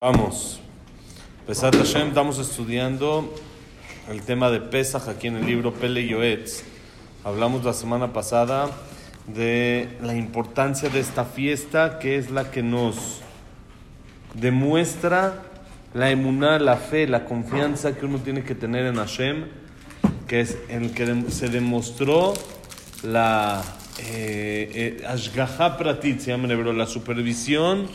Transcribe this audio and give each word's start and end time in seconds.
Vamos. 0.00 0.60
Pesat 1.44 1.74
Hashem, 1.74 2.10
estamos 2.10 2.38
estudiando 2.38 3.34
el 4.08 4.22
tema 4.22 4.48
de 4.48 4.60
Pesach 4.60 5.08
aquí 5.08 5.26
en 5.26 5.34
el 5.34 5.44
libro 5.44 5.74
Pele 5.74 6.06
Yoetz. 6.06 6.62
Hablamos 7.24 7.64
la 7.64 7.72
semana 7.72 8.12
pasada 8.12 8.70
de 9.26 9.88
la 10.00 10.14
importancia 10.14 10.88
de 10.88 11.00
esta 11.00 11.24
fiesta, 11.24 11.98
que 11.98 12.14
es 12.14 12.30
la 12.30 12.52
que 12.52 12.62
nos 12.62 13.22
demuestra 14.34 15.42
la 15.94 16.12
emuná, 16.12 16.60
la 16.60 16.76
fe, 16.76 17.08
la 17.08 17.24
confianza 17.24 17.96
que 17.96 18.06
uno 18.06 18.18
tiene 18.18 18.44
que 18.44 18.54
tener 18.54 18.86
en 18.86 18.98
Hashem, 18.98 19.46
que 20.28 20.42
es 20.42 20.58
en 20.68 20.84
el 20.84 20.94
que 20.94 21.24
se 21.32 21.48
demostró 21.48 22.34
la 23.02 23.64
eh, 23.98 25.00
eh, 25.00 25.06
Ashgaha 25.08 25.76
Pratit, 25.76 26.20
se 26.20 26.30
llama 26.30 26.44
en 26.44 26.52
hebreo, 26.52 26.72
la 26.72 26.86
supervisión 26.86 27.88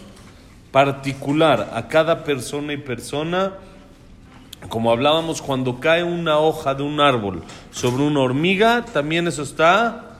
particular 0.73 1.69
a 1.75 1.87
cada 1.87 2.23
persona 2.23 2.73
y 2.73 2.77
persona, 2.77 3.53
como 4.69 4.91
hablábamos, 4.91 5.39
cuando 5.39 5.79
cae 5.79 6.03
una 6.03 6.39
hoja 6.39 6.73
de 6.73 6.81
un 6.81 6.99
árbol 6.99 7.43
sobre 7.69 8.01
una 8.01 8.21
hormiga, 8.21 8.83
también 8.83 9.27
eso 9.27 9.43
está 9.43 10.17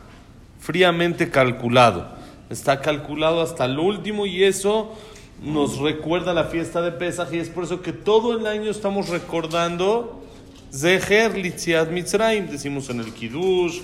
fríamente 0.60 1.32
calculado. 1.32 2.08
Está 2.52 2.82
calculado 2.82 3.42
hasta 3.42 3.66
el 3.66 3.80
último 3.80 4.28
y 4.28 4.44
eso 4.44 4.94
nos 5.42 5.80
recuerda 5.80 6.36
la 6.36 6.44
fiesta 6.44 6.84
de 6.84 6.92
Pesaj 6.92 7.34
y 7.34 7.40
es 7.40 7.50
por 7.50 7.64
eso 7.64 7.82
que 7.82 7.92
todo 7.92 8.38
el 8.38 8.46
año 8.46 8.70
estamos 8.70 9.10
recordando 9.10 10.24
Zeher 10.72 11.36
Litziat 11.36 11.90
Mitzrayim, 11.90 12.48
decimos 12.48 12.92
en 12.92 13.00
el 13.00 13.12
Kiddush, 13.12 13.80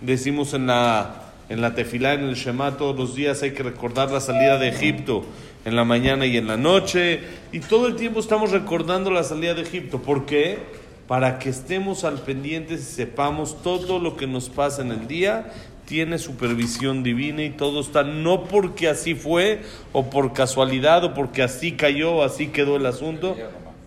decimos 0.00 0.52
en 0.52 0.66
la, 0.66 1.30
en 1.48 1.60
la 1.60 1.76
Tefilá, 1.76 2.14
en 2.14 2.24
el 2.24 2.34
Shema, 2.34 2.76
todos 2.76 2.96
los 2.96 3.14
días 3.14 3.40
hay 3.44 3.52
que 3.52 3.62
recordar 3.62 4.10
la 4.10 4.20
salida 4.20 4.58
de 4.58 4.68
Egipto 4.70 5.24
en 5.64 5.76
la 5.76 5.84
mañana 5.84 6.26
y 6.26 6.36
en 6.36 6.46
la 6.46 6.56
noche, 6.56 7.20
y 7.52 7.60
todo 7.60 7.86
el 7.86 7.96
tiempo 7.96 8.20
estamos 8.20 8.50
recordando 8.52 9.10
la 9.10 9.22
salida 9.22 9.54
de 9.54 9.62
Egipto. 9.62 10.00
¿Por 10.00 10.26
qué? 10.26 10.58
Para 11.06 11.38
que 11.38 11.48
estemos 11.50 12.04
al 12.04 12.20
pendiente 12.20 12.74
y 12.74 12.78
sepamos 12.78 13.62
todo 13.62 13.98
lo 13.98 14.16
que 14.16 14.26
nos 14.26 14.48
pasa 14.48 14.82
en 14.82 14.92
el 14.92 15.08
día, 15.08 15.52
tiene 15.86 16.18
supervisión 16.18 17.02
divina 17.02 17.42
y 17.42 17.50
todo 17.50 17.80
está, 17.80 18.02
no 18.02 18.44
porque 18.44 18.88
así 18.88 19.14
fue, 19.14 19.62
o 19.92 20.10
por 20.10 20.34
casualidad, 20.34 21.04
o 21.04 21.14
porque 21.14 21.42
así 21.42 21.72
cayó, 21.72 22.16
o 22.16 22.22
así 22.22 22.48
quedó 22.48 22.76
el 22.76 22.84
asunto, 22.84 23.36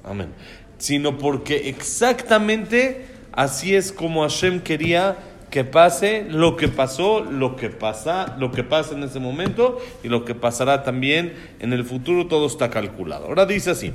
amén, 0.04 0.30
sino 0.80 1.20
porque 1.20 1.70
exactamente 1.70 3.06
así 3.32 3.76
es 3.76 3.92
como 3.92 4.24
Hashem 4.24 4.62
quería 4.62 5.16
que 5.51 5.65
pase 5.65 6.27
lo 6.29 6.57
que 6.57 6.69
pasó, 6.69 7.25
lo 7.25 7.57
que 7.57 7.71
pasa, 7.71 8.37
lo 8.39 8.51
que 8.51 8.65
pasa 8.65 8.95
en 8.95 9.05
ese 9.05 9.21
momento 9.21 9.79
y 10.03 10.09
lo 10.09 10.25
que 10.25 10.35
pasará 10.35 10.83
también 10.83 11.33
en 11.61 11.73
el 11.73 11.85
futuro, 11.85 12.27
todo 12.27 12.47
está 12.47 12.69
calculado. 12.71 13.27
Ahora 13.27 13.47
dice 13.47 13.71
así. 13.71 13.93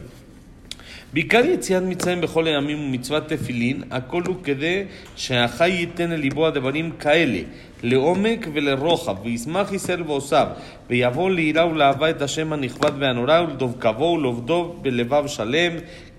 בעיקר 1.13 1.45
יציאת 1.45 1.83
מצרים 1.83 2.21
בכל 2.21 2.47
הימים 2.47 2.79
ומצוות 2.79 3.27
תפילין, 3.27 3.83
הכל 3.91 4.23
הוא 4.27 4.35
כדי 4.43 4.83
שהחי 5.15 5.69
ייתן 5.69 6.09
לליבו 6.09 6.47
הדברים 6.47 6.91
כאלה, 6.99 7.39
לעומק 7.83 8.47
ולרוחב, 8.53 9.15
וישמח 9.23 9.73
ישראל 9.73 10.01
ועושיו, 10.01 10.47
ויבוא 10.89 11.31
ליראה 11.31 11.67
ולאהבה 11.67 12.09
את 12.09 12.21
השם 12.21 12.53
הנכבד 12.53 12.91
והנורא, 12.99 13.41
ולדבקבו 13.41 14.03
ולעובדו 14.03 14.75
בלבב 14.81 15.27
שלם, 15.27 15.71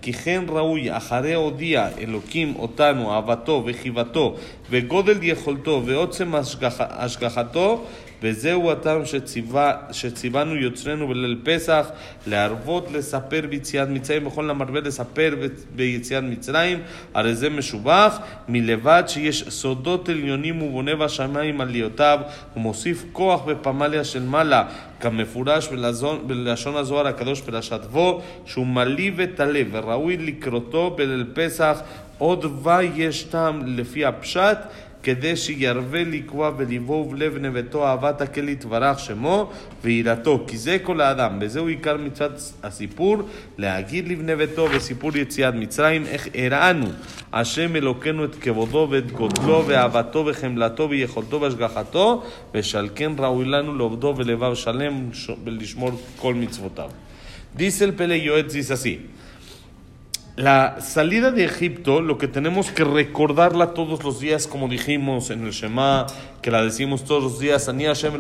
כי 0.03 0.13
כן 0.13 0.45
ראוי, 0.49 0.97
אחרי 0.97 1.35
הודיע 1.35 1.89
אלוקים 2.01 2.55
אותנו, 2.59 3.13
אהבתו 3.13 3.63
וחיבתו, 3.67 4.37
וגודל 4.71 5.19
יכולתו 5.23 5.83
ועוצם 5.85 6.35
השגח, 6.35 6.75
השגחתו, 6.81 7.85
וזהו 8.23 8.71
הטעם 8.71 9.05
שציווה, 9.05 9.77
שציוונו 9.93 10.57
יוצרנו 10.57 11.09
בליל 11.09 11.41
פסח, 11.45 11.91
להרבות 12.27 12.93
לספר 12.93 13.41
ביציאת 13.51 13.89
מצרים, 13.89 14.25
בכל 14.25 14.51
המרבה 14.51 14.81
לספר 14.81 15.35
ביציאת 15.75 16.25
מצרים, 16.25 16.83
הרי 17.15 17.35
זה 17.35 17.51
משובח, 17.51 18.19
מלבד 18.49 19.03
שיש 19.07 19.45
סודות 19.49 20.09
עליונים 20.09 20.63
ובונה 20.63 20.97
בשמיים 20.97 21.61
עליותיו, 21.61 22.19
ומוסיף 22.57 23.05
כוח 23.13 23.43
בפמליה 23.43 24.05
של 24.05 24.23
מעלה, 24.23 24.65
כמפורש 25.01 25.69
בלשון 26.27 26.77
הזוהר 26.77 27.07
הקדוש 27.07 27.41
פרשת 27.41 27.81
בו, 27.91 28.23
שהוא 28.47 28.67
מליא 28.67 29.13
וטלה, 29.17 29.61
וראוי 29.71 30.17
לקרותו 30.17 30.91
בליל 30.91 31.25
פסח, 31.35 31.81
עוד 32.19 32.45
ויש 32.63 33.23
טעם 33.23 33.63
לפי 33.67 34.05
הפשט, 34.05 34.59
כדי 35.04 35.36
שירווה 35.36 36.04
לקבוע 36.04 36.50
בליבו 36.50 36.94
ובלב 36.94 37.38
נבטו 37.38 37.86
אהבת 37.86 38.22
הקל 38.22 38.50
יתברך 38.50 39.00
שמו 39.00 39.52
ויראתו, 39.84 40.44
כי 40.48 40.58
זה 40.58 40.78
כל 40.84 41.02
האדם, 41.02 41.38
וזהו 41.42 41.68
עיקר 41.68 41.98
מצוות 41.98 42.54
הסיפור, 42.64 43.18
להגיד 43.58 44.08
לבני 44.08 44.36
ביתו 44.36 44.68
בסיפור 44.68 45.18
יציאת 45.18 45.54
מצרים, 45.54 46.06
איך 46.06 46.28
הראנו? 46.36 46.88
השם 47.34 47.76
אלוקינו 47.76 48.26
את 48.26 48.36
כבודו 48.36 48.88
ואת 48.92 49.12
גודלו 49.12 49.64
ואהבתו 49.68 50.26
וחמלתו 50.26 50.90
ויכולתו 50.90 51.42
והשגחתו, 51.42 52.24
ושעל 52.54 52.90
כן 52.96 53.12
ראוי 53.20 53.46
לנו 53.46 53.76
לעובדו 53.76 54.14
ולבב 54.18 54.56
שלם 54.56 55.10
ולשמור 55.44 55.92
כל 56.18 56.34
מצוותיו. 56.34 56.90
Pele 57.98 58.18
Yoetz, 58.18 58.54
dice 58.54 58.74
así, 58.74 59.08
la 60.38 60.82
salida 60.82 61.32
de 61.32 61.46
Egipto, 61.46 62.00
lo 62.00 62.20
que 62.20 62.28
tenemos 62.28 62.70
que 62.70 62.84
recordarla 62.84 63.74
todos 63.74 64.04
los 64.04 64.20
días, 64.20 64.46
como 64.46 64.68
dijimos 64.68 65.32
en 65.32 65.44
el 65.44 65.52
Shema, 65.52 66.06
que 66.44 66.52
la 66.52 66.62
decimos 66.62 67.04
todos 67.06 67.24
los 67.24 67.40
días, 67.40 67.68
Ani 67.68 67.86
Hashem 67.86 68.14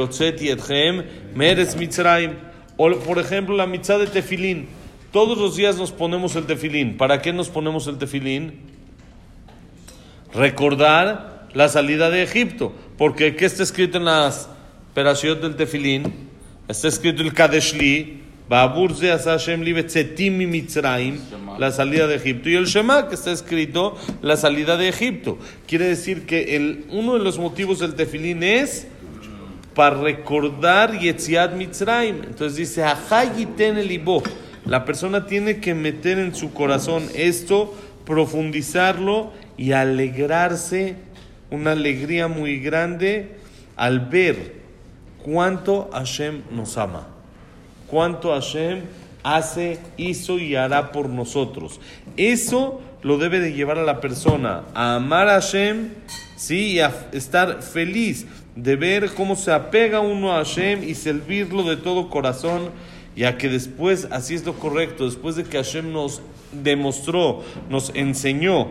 Otzeti 0.00 0.50
Etchem, 0.50 1.04
Meres 1.36 1.76
Mitzrayim. 1.76 2.32
O, 2.76 2.90
por 2.98 3.20
ejemplo, 3.20 3.56
la 3.56 3.66
mitzvah 3.66 3.98
de 3.98 4.08
Tefilín. 4.08 4.66
Todos 5.12 5.38
los 5.38 5.54
días 5.54 5.76
nos 5.76 5.92
ponemos 5.92 6.34
el 6.34 6.46
Tefilín. 6.46 6.96
¿Para 6.96 7.22
qué 7.22 7.32
nos 7.32 7.48
ponemos 7.48 7.86
el 7.86 7.98
Tefilín? 7.98 8.54
Recordar 10.34 11.46
la 11.54 11.68
salida 11.68 12.10
de 12.10 12.24
Egipto. 12.24 12.72
Porque, 12.98 13.36
¿qué 13.36 13.44
está 13.44 13.62
escrito 13.62 13.98
en 13.98 14.06
las 14.06 14.48
operaciones 14.90 15.42
del 15.42 15.54
Tefilín? 15.54 16.12
Está 16.66 16.88
escrito 16.88 17.22
el 17.22 17.32
Kadeshli, 17.32 18.22
la 21.58 21.70
salida 21.70 22.06
de 22.06 22.16
Egipto. 22.16 22.50
Y 22.50 22.54
el 22.54 22.66
Shema, 22.66 23.08
que 23.08 23.14
está 23.14 23.32
escrito, 23.32 23.96
la 24.20 24.36
salida 24.36 24.76
de 24.76 24.90
Egipto. 24.90 25.38
Quiere 25.66 25.86
decir 25.86 26.26
que 26.26 26.54
el, 26.56 26.84
uno 26.90 27.14
de 27.14 27.20
los 27.20 27.38
motivos 27.38 27.78
del 27.78 27.94
tefilín 27.94 28.42
es 28.42 28.86
para 29.74 29.96
recordar 30.02 30.98
Yetziat 30.98 31.54
Mitzrayim. 31.54 32.24
Entonces 32.24 32.56
dice, 32.56 32.84
el 32.84 34.04
La 34.66 34.84
persona 34.84 35.24
tiene 35.24 35.58
que 35.58 35.72
meter 35.72 36.18
en 36.18 36.34
su 36.34 36.52
corazón 36.52 37.04
esto, 37.14 37.74
profundizarlo 38.04 39.32
y 39.56 39.72
alegrarse, 39.72 40.96
una 41.50 41.72
alegría 41.72 42.28
muy 42.28 42.60
grande 42.60 43.30
al 43.76 44.00
ver 44.00 44.56
cuánto 45.22 45.88
Hashem 45.94 46.42
nos 46.50 46.76
ama 46.76 47.11
cuánto 47.92 48.32
Hashem 48.32 48.84
hace, 49.22 49.78
hizo 49.98 50.38
y 50.38 50.56
hará 50.56 50.92
por 50.92 51.10
nosotros. 51.10 51.78
Eso 52.16 52.80
lo 53.02 53.18
debe 53.18 53.38
de 53.38 53.52
llevar 53.52 53.78
a 53.78 53.82
la 53.82 54.00
persona 54.00 54.62
a 54.72 54.96
amar 54.96 55.28
a 55.28 55.34
Hashem, 55.34 55.90
sí, 56.36 56.72
y 56.72 56.80
a 56.80 56.90
estar 57.12 57.62
feliz 57.62 58.26
de 58.56 58.76
ver 58.76 59.10
cómo 59.14 59.36
se 59.36 59.52
apega 59.52 60.00
uno 60.00 60.32
a 60.32 60.36
Hashem 60.36 60.88
y 60.88 60.94
servirlo 60.94 61.64
de 61.64 61.76
todo 61.76 62.08
corazón, 62.08 62.70
ya 63.14 63.36
que 63.36 63.50
después, 63.50 64.08
así 64.10 64.36
es 64.36 64.46
lo 64.46 64.54
correcto, 64.54 65.04
después 65.04 65.36
de 65.36 65.44
que 65.44 65.58
Hashem 65.58 65.92
nos 65.92 66.22
demostró, 66.50 67.42
nos 67.68 67.92
enseñó 67.94 68.68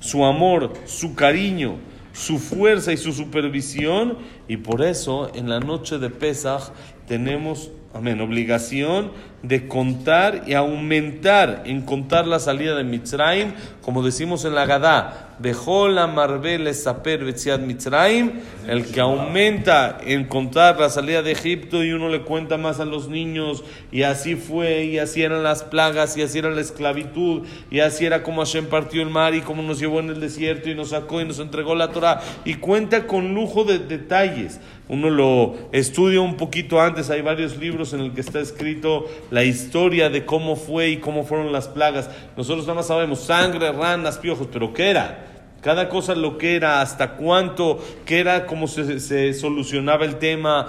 su 0.00 0.24
amor, 0.24 0.72
su 0.84 1.14
cariño, 1.14 1.76
su 2.12 2.40
fuerza 2.40 2.92
y 2.92 2.96
su 2.96 3.12
supervisión, 3.12 4.18
y 4.48 4.56
por 4.56 4.82
eso 4.82 5.30
en 5.36 5.48
la 5.48 5.60
noche 5.60 5.98
de 5.98 6.10
Pesach 6.10 6.72
tenemos 7.06 7.70
amén, 7.94 8.20
obligación 8.20 9.12
de 9.42 9.68
contar 9.68 10.42
y 10.46 10.54
aumentar 10.54 11.62
en 11.64 11.82
contar 11.82 12.26
la 12.26 12.40
salida 12.40 12.74
de 12.74 12.84
Mitzrayim, 12.84 13.52
como 13.82 14.02
decimos 14.02 14.44
en 14.44 14.54
la 14.54 14.66
Gadá, 14.66 15.28
Dejó 15.38 15.86
la 15.88 16.08
Marbel 16.08 16.74
Saper 16.74 17.22
Mitzrayim, 17.60 18.40
el 18.66 18.86
que 18.86 18.98
aumenta 18.98 19.98
en 20.04 20.24
contar 20.24 20.80
la 20.80 20.90
salida 20.90 21.22
de 21.22 21.30
Egipto 21.30 21.84
y 21.84 21.92
uno 21.92 22.08
le 22.08 22.22
cuenta 22.22 22.58
más 22.58 22.80
a 22.80 22.84
los 22.84 23.08
niños, 23.08 23.62
y 23.92 24.02
así 24.02 24.34
fue, 24.34 24.86
y 24.86 24.98
así 24.98 25.22
eran 25.22 25.44
las 25.44 25.62
plagas, 25.62 26.16
y 26.16 26.22
así 26.22 26.40
era 26.40 26.50
la 26.50 26.60
esclavitud, 26.60 27.46
y 27.70 27.78
así 27.78 28.04
era 28.04 28.24
como 28.24 28.42
Hashem 28.42 28.66
partió 28.66 29.00
el 29.00 29.10
mar, 29.10 29.32
y 29.36 29.40
como 29.40 29.62
nos 29.62 29.78
llevó 29.78 30.00
en 30.00 30.08
el 30.08 30.20
desierto, 30.20 30.70
y 30.70 30.74
nos 30.74 30.88
sacó 30.88 31.20
y 31.20 31.24
nos 31.24 31.38
entregó 31.38 31.76
la 31.76 31.92
Torah, 31.92 32.20
y 32.44 32.54
cuenta 32.54 33.06
con 33.06 33.32
lujo 33.32 33.62
de 33.62 33.78
detalles. 33.78 34.58
Uno 34.88 35.10
lo 35.10 35.54
estudia 35.70 36.20
un 36.20 36.36
poquito 36.36 36.80
antes, 36.80 37.10
hay 37.10 37.20
varios 37.20 37.58
libros 37.58 37.92
en 37.92 38.00
el 38.00 38.12
que 38.12 38.22
está 38.22 38.40
escrito 38.40 39.06
la 39.30 39.44
historia 39.44 40.08
de 40.10 40.24
cómo 40.24 40.56
fue 40.56 40.90
y 40.90 40.96
cómo 40.98 41.24
fueron 41.24 41.52
las 41.52 41.68
plagas. 41.68 42.10
Nosotros 42.36 42.66
nada 42.66 42.76
más 42.76 42.86
sabemos 42.86 43.20
sangre, 43.20 43.72
ranas, 43.72 44.18
piojos, 44.18 44.48
pero 44.52 44.72
¿qué 44.72 44.90
era? 44.90 45.26
Cada 45.60 45.88
cosa 45.88 46.14
lo 46.14 46.38
que 46.38 46.54
era, 46.54 46.80
hasta 46.80 47.16
cuánto, 47.16 47.84
qué 48.04 48.20
era, 48.20 48.46
cómo 48.46 48.68
se, 48.68 49.34
solucionaba 49.34 50.04
el 50.04 50.16
tema, 50.16 50.68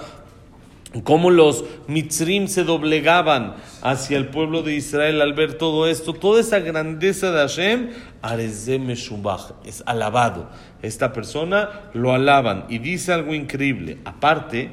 cómo 1.04 1.30
los 1.30 1.64
mitzrim 1.88 2.48
se 2.48 2.64
doblegaban 2.64 3.56
hacia 3.84 4.18
el 4.18 4.30
pueblo 4.30 4.64
de 4.64 4.74
Israel 4.74 5.22
al 5.22 5.34
ver 5.34 5.54
todo 5.54 5.88
esto, 5.88 6.14
toda 6.14 6.42
esa 6.42 6.60
grandeza 6.60 7.32
de 7.32 7.38
Hashem, 7.38 7.90
Arezem 8.24 8.90
es 8.90 9.84
alabado. 9.86 10.50
Esta 10.82 11.14
persona 11.14 11.70
lo 11.94 12.14
alaban 12.14 12.66
y 12.68 12.80
dice 12.80 13.14
algo 13.14 13.36
increíble, 13.36 14.00
aparte 14.06 14.72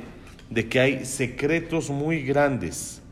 de 0.48 0.66
que 0.66 0.80
hay 0.80 1.04
secretos 1.04 1.90
muy 1.90 2.22
grandes. 2.22 3.02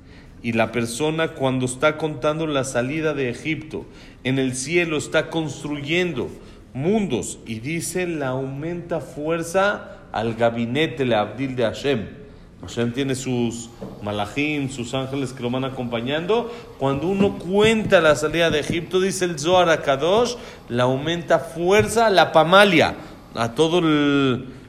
Y 0.44 0.52
la 0.52 0.70
persona 0.70 1.28
cuando 1.28 1.66
está 1.66 1.96
contando 1.96 2.46
la 2.46 2.62
salida 2.62 3.14
de 3.14 3.30
Egipto, 3.30 3.86
en 4.22 4.38
el 4.38 4.54
cielo 4.54 4.98
está 4.98 5.28
construyendo 5.30 6.28
mundos 6.72 7.40
y 7.46 7.58
dice, 7.60 8.06
la 8.06 8.28
aumenta 8.28 9.00
fuerza 9.00 10.02
al 10.12 10.34
gabinete, 10.34 11.04
le 11.04 11.16
Abdil 11.16 11.56
de 11.56 11.64
Hashem 11.64 12.24
Hashem 12.66 12.92
tiene 12.92 13.14
sus 13.14 13.68
malachim, 14.02 14.70
sus 14.70 14.94
ángeles 14.94 15.32
que 15.32 15.42
lo 15.42 15.50
van 15.50 15.64
acompañando. 15.64 16.52
Cuando 16.78 17.08
uno 17.08 17.38
cuenta 17.38 18.00
la 18.00 18.16
salida 18.16 18.50
de 18.50 18.60
Egipto, 18.60 19.00
dice 19.00 19.26
el 19.26 19.38
Zohar 19.38 19.68
a 19.68 19.82
Kadosh, 19.82 20.34
la 20.68 20.84
aumenta 20.84 21.38
fuerza 21.38 22.10
la 22.10 22.32
pamalia, 22.32 22.94
a 23.34 23.54
todos 23.54 23.82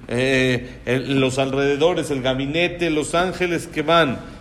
eh, 0.07 1.05
los 1.07 1.39
alrededores, 1.39 2.11
el 2.11 2.21
gabinete, 2.21 2.89
los 2.89 3.15
ángeles 3.15 3.67
que 3.67 3.81
van 3.81 4.34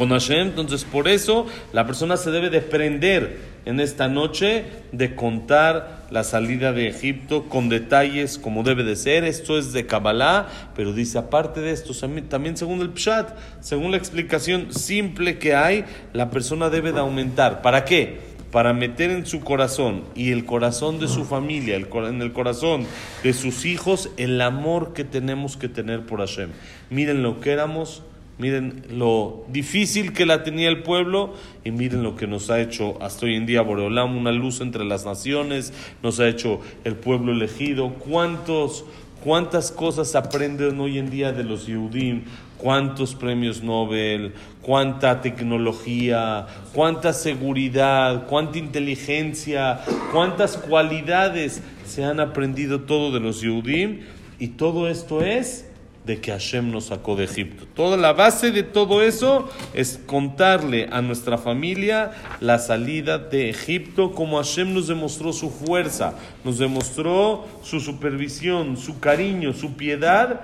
con 0.00 0.08
Hashem. 0.08 0.48
Entonces, 0.48 0.84
por 0.84 1.08
eso 1.08 1.46
la 1.74 1.86
persona 1.86 2.16
se 2.16 2.30
debe 2.30 2.48
desprender 2.48 3.36
en 3.66 3.80
esta 3.80 4.08
noche 4.08 4.64
de 4.92 5.14
contar 5.14 6.06
la 6.10 6.24
salida 6.24 6.72
de 6.72 6.88
Egipto 6.88 7.50
con 7.50 7.68
detalles 7.68 8.38
como 8.38 8.62
debe 8.62 8.82
de 8.82 8.96
ser. 8.96 9.24
Esto 9.24 9.58
es 9.58 9.74
de 9.74 9.84
Kabbalah, 9.84 10.48
pero 10.74 10.94
dice 10.94 11.18
aparte 11.18 11.60
de 11.60 11.72
esto, 11.72 11.92
también 12.30 12.56
según 12.56 12.80
el 12.80 12.94
Pshat, 12.94 13.28
según 13.60 13.90
la 13.90 13.98
explicación 13.98 14.72
simple 14.72 15.36
que 15.36 15.54
hay, 15.54 15.84
la 16.14 16.30
persona 16.30 16.70
debe 16.70 16.92
de 16.92 17.00
aumentar. 17.00 17.60
¿Para 17.60 17.84
qué? 17.84 18.20
Para 18.50 18.72
meter 18.72 19.10
en 19.10 19.26
su 19.26 19.40
corazón 19.40 20.04
y 20.14 20.32
el 20.32 20.46
corazón 20.46 20.98
de 20.98 21.08
su 21.08 21.26
familia, 21.26 21.76
en 21.76 22.22
el 22.22 22.32
corazón 22.32 22.86
de 23.22 23.34
sus 23.34 23.66
hijos, 23.66 24.08
el 24.16 24.40
amor 24.40 24.94
que 24.94 25.04
tenemos 25.04 25.58
que 25.58 25.68
tener 25.68 26.06
por 26.06 26.20
Hashem. 26.20 26.48
Miren 26.88 27.22
lo 27.22 27.38
que 27.40 27.52
éramos 27.52 28.02
Miren 28.40 28.84
lo 28.88 29.44
difícil 29.48 30.14
que 30.14 30.24
la 30.24 30.42
tenía 30.42 30.70
el 30.70 30.82
pueblo 30.82 31.34
y 31.62 31.72
miren 31.72 32.02
lo 32.02 32.16
que 32.16 32.26
nos 32.26 32.48
ha 32.48 32.58
hecho 32.58 32.96
hasta 33.02 33.26
hoy 33.26 33.34
en 33.36 33.44
día 33.44 33.60
Boreolam, 33.60 34.16
una 34.16 34.32
luz 34.32 34.62
entre 34.62 34.82
las 34.86 35.04
naciones, 35.04 35.74
nos 36.02 36.20
ha 36.20 36.28
hecho 36.28 36.62
el 36.84 36.94
pueblo 36.94 37.32
elegido. 37.32 37.92
¿Cuántos, 37.98 38.86
¿Cuántas 39.22 39.70
cosas 39.70 40.14
aprenden 40.14 40.80
hoy 40.80 40.98
en 40.98 41.10
día 41.10 41.32
de 41.32 41.44
los 41.44 41.66
Yehudim? 41.66 42.22
¿Cuántos 42.56 43.14
premios 43.14 43.62
Nobel? 43.62 44.32
¿Cuánta 44.62 45.20
tecnología? 45.20 46.46
¿Cuánta 46.72 47.12
seguridad? 47.12 48.26
¿Cuánta 48.26 48.56
inteligencia? 48.56 49.80
¿Cuántas 50.14 50.56
cualidades 50.56 51.62
se 51.84 52.04
han 52.04 52.20
aprendido 52.20 52.80
todo 52.80 53.12
de 53.12 53.20
los 53.20 53.42
Yehudim? 53.42 54.00
Y 54.38 54.48
todo 54.48 54.88
esto 54.88 55.22
es 55.22 55.69
de 56.10 56.20
que 56.20 56.32
Hashem 56.32 56.72
nos 56.72 56.86
sacó 56.86 57.14
de 57.14 57.22
Egipto. 57.22 57.66
Toda 57.72 57.96
la 57.96 58.12
base 58.12 58.50
de 58.50 58.64
todo 58.64 59.00
eso 59.00 59.48
es 59.74 60.00
contarle 60.06 60.88
a 60.90 61.00
nuestra 61.02 61.38
familia 61.38 62.10
la 62.40 62.58
salida 62.58 63.18
de 63.18 63.48
Egipto, 63.48 64.10
como 64.10 64.38
Hashem 64.38 64.74
nos 64.74 64.88
demostró 64.88 65.32
su 65.32 65.50
fuerza, 65.50 66.14
nos 66.42 66.58
demostró 66.58 67.46
su 67.62 67.78
supervisión, 67.78 68.76
su 68.76 68.98
cariño, 68.98 69.52
su 69.52 69.74
piedad 69.74 70.40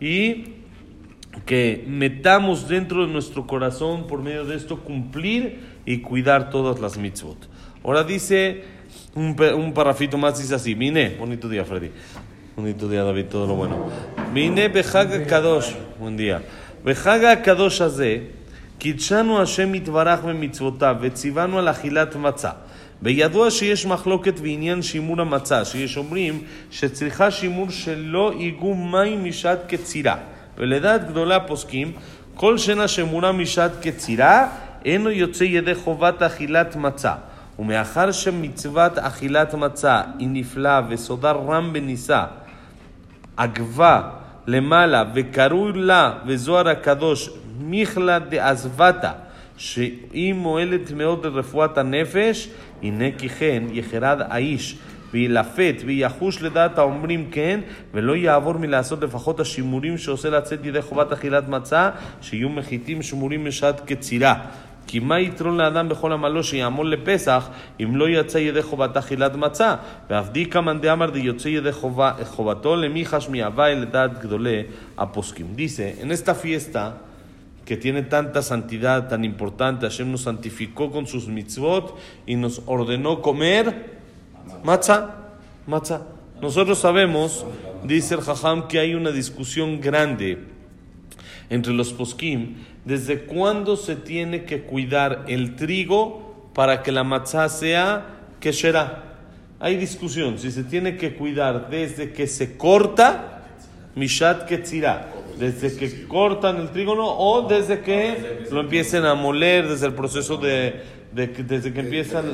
y 0.00 0.54
que 1.44 1.84
metamos 1.86 2.66
dentro 2.66 3.06
de 3.06 3.12
nuestro 3.12 3.46
corazón 3.46 4.06
por 4.06 4.22
medio 4.22 4.46
de 4.46 4.56
esto 4.56 4.80
cumplir 4.80 5.60
y 5.84 5.98
cuidar 5.98 6.48
todas 6.48 6.80
las 6.80 6.96
mitzvot. 6.96 7.46
Ahora 7.84 8.04
dice 8.04 8.64
un, 9.14 9.36
un 9.54 9.74
parrafito 9.74 10.16
más, 10.16 10.38
dice 10.38 10.54
así, 10.54 10.74
mine, 10.74 11.16
bonito 11.18 11.46
día 11.46 11.66
Freddy. 11.66 11.90
Bonito 12.55 12.87
día, 12.87 13.03
David, 13.03 13.25
todo 13.25 13.47
lo 13.47 13.55
bueno. 13.55 13.89
Vine 14.33 14.69
Bejaga 14.69 15.25
Kadosh, 15.25 15.75
buen 15.99 16.15
día. 16.15 16.41
Bejaga 16.85 17.41
Kadosh 17.43 17.83
הזה, 17.83 18.17
קידשנו 18.77 19.41
השם 19.41 19.75
יתברך 19.75 20.19
במצוותיו, 20.19 20.95
וציוונו 21.01 21.59
על 21.59 21.69
אכילת 21.69 22.15
מצה. 22.15 22.49
וידוע 23.01 23.51
שיש 23.51 23.85
מחלוקת 23.85 24.39
בעניין 24.39 24.81
שימור 24.81 25.21
המצה, 25.21 25.65
שיש 25.65 25.97
אומרים 25.97 26.41
שצריכה 26.71 27.31
שימור 27.31 27.69
שלא 27.69 28.33
ייגעו 28.37 28.75
מים 28.75 29.25
משעת 29.25 29.59
קצירה. 29.67 30.15
ולדעת 30.57 31.07
גדולי 31.07 31.35
הפוסקים, 31.35 31.91
כל 32.35 32.57
שנה 32.57 32.87
שמורה 32.87 33.31
משעת 33.31 33.71
קצירה, 33.81 34.47
אינו 34.85 35.09
יוצא 35.09 35.43
ידי 35.43 35.75
חובת 35.75 36.21
אכילת 36.21 36.75
מצה. 36.75 37.13
ומאחר 37.59 38.11
שמצוות 38.11 38.97
אכילת 38.97 39.53
מצה 39.53 40.01
היא 40.19 40.27
נפלאה 40.31 40.81
וסודה 40.89 41.31
רם 41.31 41.73
בניסה, 41.73 42.23
עגבה 43.40 44.02
למעלה, 44.46 45.04
וקראו 45.14 45.72
לה 45.72 46.12
וזוהר 46.26 46.68
הקדוש 46.68 47.30
מיכלה 47.60 48.18
דעזבתה, 48.18 49.12
שהיא 49.56 50.34
מועלת 50.34 50.92
מאוד 50.92 51.26
לרפואת 51.26 51.78
הנפש, 51.78 52.48
הנה 52.82 53.04
כי 53.18 53.28
כן 53.28 53.62
יחרד 53.72 54.18
האיש 54.28 54.76
וילפת 55.12 55.74
ויחוש 55.86 56.42
לדעת 56.42 56.78
האומרים 56.78 57.30
כן, 57.30 57.60
ולא 57.94 58.16
יעבור 58.16 58.52
מלעשות 58.52 59.02
לפחות 59.02 59.40
השימורים 59.40 59.98
שעושה 59.98 60.30
לצאת 60.30 60.64
ידי 60.64 60.82
חובת 60.82 61.12
אכילת 61.12 61.48
מצה, 61.48 61.90
שיהיו 62.20 62.48
מחיתים 62.48 63.02
שמורים 63.02 63.44
משעת 63.44 63.80
קצירה. 63.80 64.34
כי 64.89 64.99
מה 64.99 65.19
יתרון 65.19 65.57
לאדם 65.57 65.89
בכל 65.89 66.11
עמלו 66.11 66.43
שיעמול 66.43 66.93
לפסח 66.93 67.49
אם 67.79 67.95
לא 67.95 68.09
יצא 68.09 68.37
ידי 68.37 68.61
חובת 68.61 68.97
אכילת 68.97 69.35
מצה? 69.35 69.75
ועבדי 70.09 70.45
מאן 70.63 70.79
דאמר 70.81 71.09
דיוצא 71.09 71.47
ידי 71.47 71.71
חובתו 72.23 72.75
למי 72.75 73.05
חש 73.05 73.29
מהווי 73.29 73.75
לדעת 73.75 74.19
גדולי 74.19 74.63
הפוסקים. 74.97 75.45
Dice, 75.57 76.01
en 76.01 76.11
esta 76.11 76.35
fiesta 76.35 76.97
que 77.65 77.77
tiene 77.77 78.03
tanta 78.03 78.41
santidad, 78.43 79.09
tan 79.09 79.23
importante, 79.23 79.87
Hashem 79.87 80.11
nos 80.11 80.21
santificó 80.21 80.91
con 80.91 81.07
sus 81.07 81.27
mitzvot 81.27 81.97
y 82.27 82.35
nos 82.35 82.61
ordenó 82.67 83.21
comer 83.21 83.65
matzah, 84.63 85.15
matzah. 85.65 86.01
Nosotros 86.41 86.77
sabemos, 86.77 87.45
dice 87.83 88.13
el 88.15 88.21
Jajam, 88.21 88.67
que 88.67 88.79
hay 88.79 88.93
una 88.93 89.11
discusión 89.11 89.81
grande 89.81 90.37
entre 91.49 91.73
los 91.73 91.91
poskim 91.91 92.55
desde 92.84 93.20
cuándo 93.22 93.76
se 93.76 93.96
tiene 93.96 94.44
que 94.44 94.62
cuidar 94.62 95.24
el 95.28 95.56
trigo 95.56 96.50
para 96.54 96.82
que 96.82 96.92
la 96.92 97.04
matzá 97.04 97.48
sea 97.48 98.20
será 98.50 99.04
Hay 99.60 99.76
discusión. 99.76 100.38
Si 100.38 100.50
se 100.50 100.64
tiene 100.64 100.96
que 100.96 101.14
cuidar 101.14 101.68
desde 101.68 102.12
que 102.12 102.26
se 102.26 102.56
corta, 102.56 103.42
mishat 103.94 104.46
ketzirá, 104.46 105.08
desde 105.38 105.76
que 105.76 106.06
cortan 106.06 106.56
el 106.56 106.70
trigo 106.70 106.94
no, 106.94 107.06
o 107.06 107.46
desde 107.46 107.80
que 107.80 108.46
lo 108.50 108.60
empiecen 108.60 109.04
a 109.04 109.14
moler, 109.14 109.68
desde 109.68 109.86
el 109.86 109.92
proceso 109.92 110.38
de 110.38 111.00
desde 111.12 111.72
que 111.72 111.80
empiezan, 111.80 112.24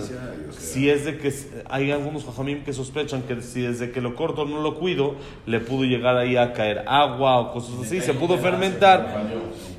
si 0.58 0.90
es 0.90 1.06
de 1.06 1.16
que 1.16 1.32
hay 1.70 1.90
algunos 1.90 2.24
jajamim 2.24 2.62
que 2.62 2.74
sospechan 2.74 3.22
que 3.22 3.40
si 3.40 3.62
desde 3.62 3.90
que 3.90 4.02
lo 4.02 4.14
corto 4.14 4.44
no 4.44 4.60
lo 4.60 4.74
cuido, 4.74 5.16
le 5.46 5.60
pudo 5.60 5.84
llegar 5.84 6.16
ahí 6.18 6.36
a 6.36 6.52
caer 6.52 6.84
agua 6.86 7.38
o 7.38 7.52
cosas 7.52 7.86
así, 7.86 8.00
se 8.02 8.12
pudo 8.12 8.36
fermentar, 8.36 9.24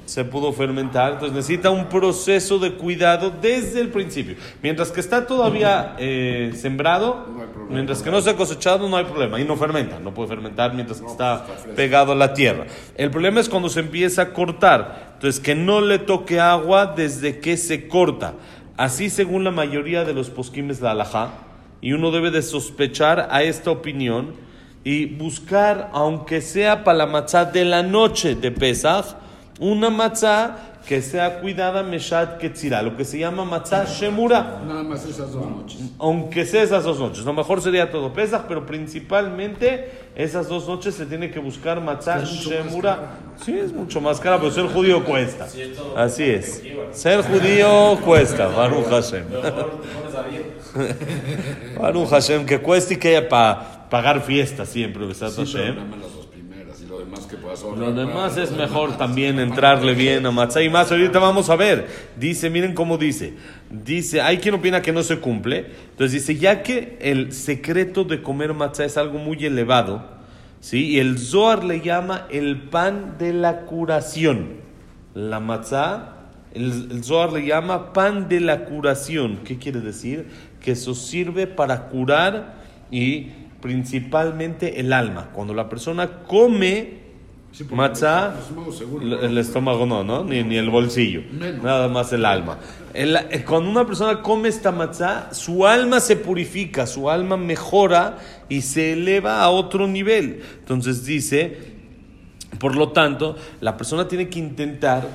se 0.08 0.24
pudo 0.24 0.54
fermentar, 0.54 1.14
entonces 1.14 1.36
necesita 1.36 1.70
un 1.70 1.90
proceso 1.90 2.60
de 2.60 2.74
cuidado 2.76 3.30
desde 3.30 3.82
el 3.82 3.90
principio. 3.90 4.38
Mientras 4.64 4.90
que 4.90 5.02
está 5.02 5.28
todavía 5.28 5.96
eh, 6.00 6.54
sembrado, 6.56 7.28
mientras 7.70 8.02
que 8.02 8.10
no 8.10 8.22
se 8.22 8.30
ha 8.30 8.36
cosechado, 8.38 8.88
no 8.88 8.96
hay 8.96 9.04
problema, 9.04 9.38
y 9.40 9.44
no 9.44 9.58
fermenta, 9.58 10.00
no 10.00 10.14
puede 10.14 10.30
fermentar 10.30 10.74
mientras 10.74 11.02
que 11.02 11.08
está 11.08 11.46
pegado 11.76 12.14
a 12.14 12.16
la 12.16 12.34
tierra. 12.34 12.68
El 12.96 13.12
problema 13.12 13.42
es 13.42 13.50
cuando 13.50 13.68
se 13.68 13.82
empieza 13.82 14.22
a 14.22 14.34
cortar, 14.34 15.12
entonces 15.16 15.42
que 15.42 15.56
no 15.56 15.82
le 15.82 16.00
toque 16.00 16.40
agua 16.40 16.94
desde 16.96 17.40
que 17.40 17.58
se 17.58 17.90
corta. 17.90 18.36
Así 18.78 19.10
según 19.10 19.44
la 19.44 19.52
mayoría 19.52 20.06
de 20.06 20.14
los 20.14 20.30
posquimes 20.30 20.80
de 20.80 20.88
Alajá, 20.88 21.32
y 21.82 21.92
uno 21.92 22.12
debe 22.12 22.32
de 22.32 22.42
sospechar 22.44 23.28
a 23.30 23.44
esta 23.44 23.72
opinión 23.72 24.36
y 24.86 25.06
buscar, 25.06 25.90
aunque 25.92 26.40
sea 26.40 26.86
para 26.86 27.00
la 27.00 27.08
matzá 27.08 27.44
de 27.44 27.66
la 27.66 27.84
noche 27.84 28.36
de 28.36 28.52
Pesach, 28.52 29.18
una 29.60 29.90
matzá 29.90 30.56
que 30.88 31.02
sea 31.02 31.42
cuidada 31.42 31.84
Meshat 31.84 32.38
Ketzira, 32.38 32.82
lo 32.82 32.96
que 32.96 33.04
se 33.04 33.20
llama 33.20 33.44
Matzah 33.44 33.84
Shemura. 33.86 34.62
Nada 34.66 34.84
más 34.84 35.06
esas 35.06 35.34
dos 35.34 35.46
noches. 35.46 35.80
Aunque 36.00 36.46
sea 36.46 36.64
esas 36.64 36.86
dos 36.86 36.98
noches. 36.98 37.26
Lo 37.26 37.34
mejor 37.34 37.62
sería 37.62 37.92
todo 37.92 38.14
Pesach, 38.14 38.44
pero 38.48 38.66
principalmente 38.66 39.92
esas 40.16 40.48
dos 40.48 40.66
noches 40.66 40.96
se 40.96 41.06
tiene 41.06 41.30
que 41.30 41.40
buscar 41.40 41.82
Matzah 41.82 42.24
Shemura. 42.24 43.18
Sí, 43.44 43.58
es 43.58 43.74
mucho 43.74 44.00
más 44.00 44.22
cara, 44.22 44.40
pero 44.40 44.50
ser 44.50 44.68
judío 44.68 45.04
cuesta. 45.04 45.48
Así 45.98 46.24
es. 46.24 46.64
Ser 46.92 47.22
judío 47.22 48.00
cuesta, 48.06 48.48
Baruch 48.48 48.86
Hashem. 48.86 49.26
Baruch 51.82 52.10
Hashem, 52.10 52.46
que 52.46 52.60
cuesta 52.60 52.94
y 52.94 52.98
que 52.98 53.10
haya 53.10 53.28
para 53.28 53.90
pagar 53.90 54.22
fiesta 54.22 54.66
siempre, 54.66 55.04
Sí, 55.14 55.20
pero 55.20 55.76
nada 55.76 55.86
más 55.86 56.00
las 56.00 56.14
dos 56.14 56.28
primeras 56.28 56.82
y 56.82 56.86
lo 56.86 57.00
demás 57.00 57.17
que 57.28 57.38
puedas 57.38 57.62
Lo 57.64 57.94
demás 57.94 58.38
es 58.38 58.52
mejor 58.52 58.98
también 58.98 59.40
entrarle 59.40 59.94
bien 59.94 60.26
a 60.26 60.32
matzá 60.32 60.62
y 60.62 60.70
más. 60.70 60.92
Ahorita 60.92 61.20
vamos 61.20 61.50
a 61.50 61.56
ver. 61.56 61.88
Dice, 62.16 62.50
miren 62.50 62.74
cómo 62.74 62.98
dice. 62.98 63.34
Dice, 63.70 64.22
hay 64.22 64.38
quien 64.38 64.56
opina 64.56 64.82
que 64.82 64.92
no 64.92 65.04
se 65.04 65.20
cumple. 65.20 65.68
Entonces 65.92 66.14
dice, 66.14 66.40
ya 66.40 66.64
que 66.64 66.98
el 67.02 67.34
secreto 67.34 68.04
de 68.04 68.22
comer 68.22 68.54
matzá 68.54 68.86
es 68.86 68.98
algo 68.98 69.20
muy 69.20 69.44
elevado, 69.46 70.06
¿sí? 70.60 70.92
Y 70.92 71.00
el 71.00 71.18
Zohar 71.18 71.64
le 71.64 71.82
llama 71.82 72.28
el 72.30 72.62
pan 72.70 73.18
de 73.18 73.34
la 73.34 73.62
curación. 73.62 74.58
La 75.14 75.40
matzá, 75.40 76.16
el, 76.54 76.90
el 76.92 77.04
Zohar 77.04 77.34
le 77.34 77.46
llama 77.46 77.94
pan 77.94 78.30
de 78.30 78.40
la 78.40 78.66
curación. 78.66 79.40
¿Qué 79.44 79.58
quiere 79.58 79.82
decir? 79.82 80.28
Que 80.62 80.72
eso 80.72 80.96
sirve 80.96 81.48
para 81.48 81.90
curar 81.90 82.56
y 82.90 83.32
principalmente 83.62 84.80
el 84.80 84.94
alma. 84.94 85.30
Cuando 85.34 85.54
la 85.54 85.68
persona 85.68 86.24
come 86.28 87.07
Sí, 87.52 87.66
matzá, 87.72 88.36
el 89.22 89.38
estómago 89.38 89.86
¿no? 89.88 90.04
no. 90.04 90.24
Ni, 90.24 90.44
ni 90.44 90.58
el 90.58 90.70
bolsillo. 90.70 91.24
Menos. 91.32 91.64
Nada 91.64 91.88
más 91.88 92.14
el 92.14 92.24
alma. 92.26 92.60
El- 92.94 93.16
eh, 93.16 93.44
cuando 93.48 93.70
una 93.70 93.86
persona 93.86 94.22
come 94.22 94.50
esta 94.50 94.72
matzá, 94.72 95.34
su 95.34 95.66
alma 95.66 96.00
se 96.00 96.18
purifica, 96.18 96.86
su 96.86 97.10
alma 97.10 97.36
mejora 97.38 98.18
y 98.48 98.62
se 98.62 98.94
eleva 98.94 99.42
a 99.42 99.50
otro 99.50 99.88
nivel. 99.88 100.42
Entonces 100.60 101.04
dice, 101.06 101.58
por 102.60 102.76
lo 102.76 102.90
tanto, 102.90 103.36
la 103.62 103.76
persona 103.76 104.08
tiene 104.08 104.30
que 104.30 104.38
intentar 104.40 105.08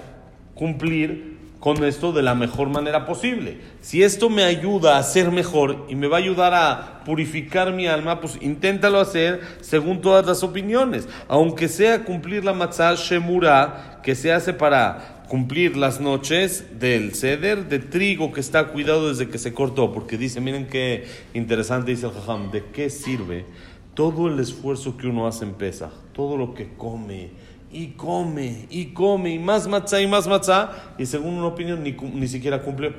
cumplir 0.54 1.38
con 1.62 1.84
esto 1.84 2.10
de 2.10 2.22
la 2.22 2.34
mejor 2.34 2.70
manera 2.70 3.06
posible. 3.06 3.60
Si 3.80 4.02
esto 4.02 4.28
me 4.28 4.42
ayuda 4.42 4.98
a 4.98 5.02
ser 5.04 5.30
mejor 5.30 5.86
y 5.88 5.94
me 5.94 6.08
va 6.08 6.16
a 6.16 6.20
ayudar 6.20 6.52
a 6.54 7.04
purificar 7.04 7.72
mi 7.72 7.86
alma, 7.86 8.20
pues 8.20 8.36
inténtalo 8.40 8.98
hacer 8.98 9.40
según 9.60 10.00
todas 10.00 10.26
las 10.26 10.42
opiniones. 10.42 11.06
Aunque 11.28 11.68
sea 11.68 12.04
cumplir 12.04 12.44
la 12.44 12.52
matzah 12.52 12.96
shemura, 12.96 14.00
que 14.02 14.16
se 14.16 14.32
hace 14.32 14.52
para 14.52 15.22
cumplir 15.28 15.76
las 15.76 16.00
noches 16.00 16.80
del 16.80 17.14
ceder 17.14 17.68
de 17.68 17.78
trigo 17.78 18.32
que 18.32 18.40
está 18.40 18.66
cuidado 18.66 19.10
desde 19.10 19.28
que 19.28 19.38
se 19.38 19.54
cortó. 19.54 19.92
Porque 19.92 20.18
dice, 20.18 20.40
miren 20.40 20.66
qué 20.66 21.06
interesante 21.32 21.92
dice 21.92 22.06
el 22.06 22.12
jajam, 22.12 22.50
¿de 22.50 22.64
qué 22.72 22.90
sirve 22.90 23.44
todo 23.94 24.26
el 24.26 24.40
esfuerzo 24.40 24.96
que 24.96 25.06
uno 25.06 25.28
hace 25.28 25.44
en 25.44 25.54
Pesach? 25.54 25.92
Todo 26.12 26.36
lo 26.36 26.54
que 26.54 26.70
come 26.76 27.30
y 27.72 27.88
come 27.88 28.66
y 28.70 28.86
come 28.86 29.30
y 29.30 29.38
más 29.38 29.66
matzá 29.66 30.00
y 30.00 30.06
más 30.06 30.26
matzá 30.26 30.94
y 30.98 31.06
según 31.06 31.34
una 31.34 31.46
opinión 31.46 31.82
ni, 31.82 31.92
ni 31.92 32.28
siquiera 32.28 32.62
cumple 32.62 32.92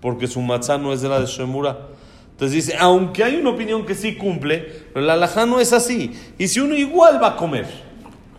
porque 0.00 0.26
su 0.26 0.40
matzá 0.40 0.76
no 0.78 0.92
es 0.92 1.00
de 1.00 1.08
la 1.08 1.20
de 1.20 1.26
Shemura. 1.26 1.78
Entonces 2.32 2.66
dice, 2.66 2.76
aunque 2.80 3.22
hay 3.22 3.36
una 3.36 3.50
opinión 3.50 3.86
que 3.86 3.94
sí 3.94 4.16
cumple, 4.16 4.58
pero 4.92 5.06
la 5.06 5.12
alajá 5.12 5.46
no 5.46 5.60
es 5.60 5.72
así. 5.72 6.12
Y 6.38 6.48
si 6.48 6.58
uno 6.58 6.74
igual 6.74 7.22
va 7.22 7.28
a 7.28 7.36
comer 7.36 7.66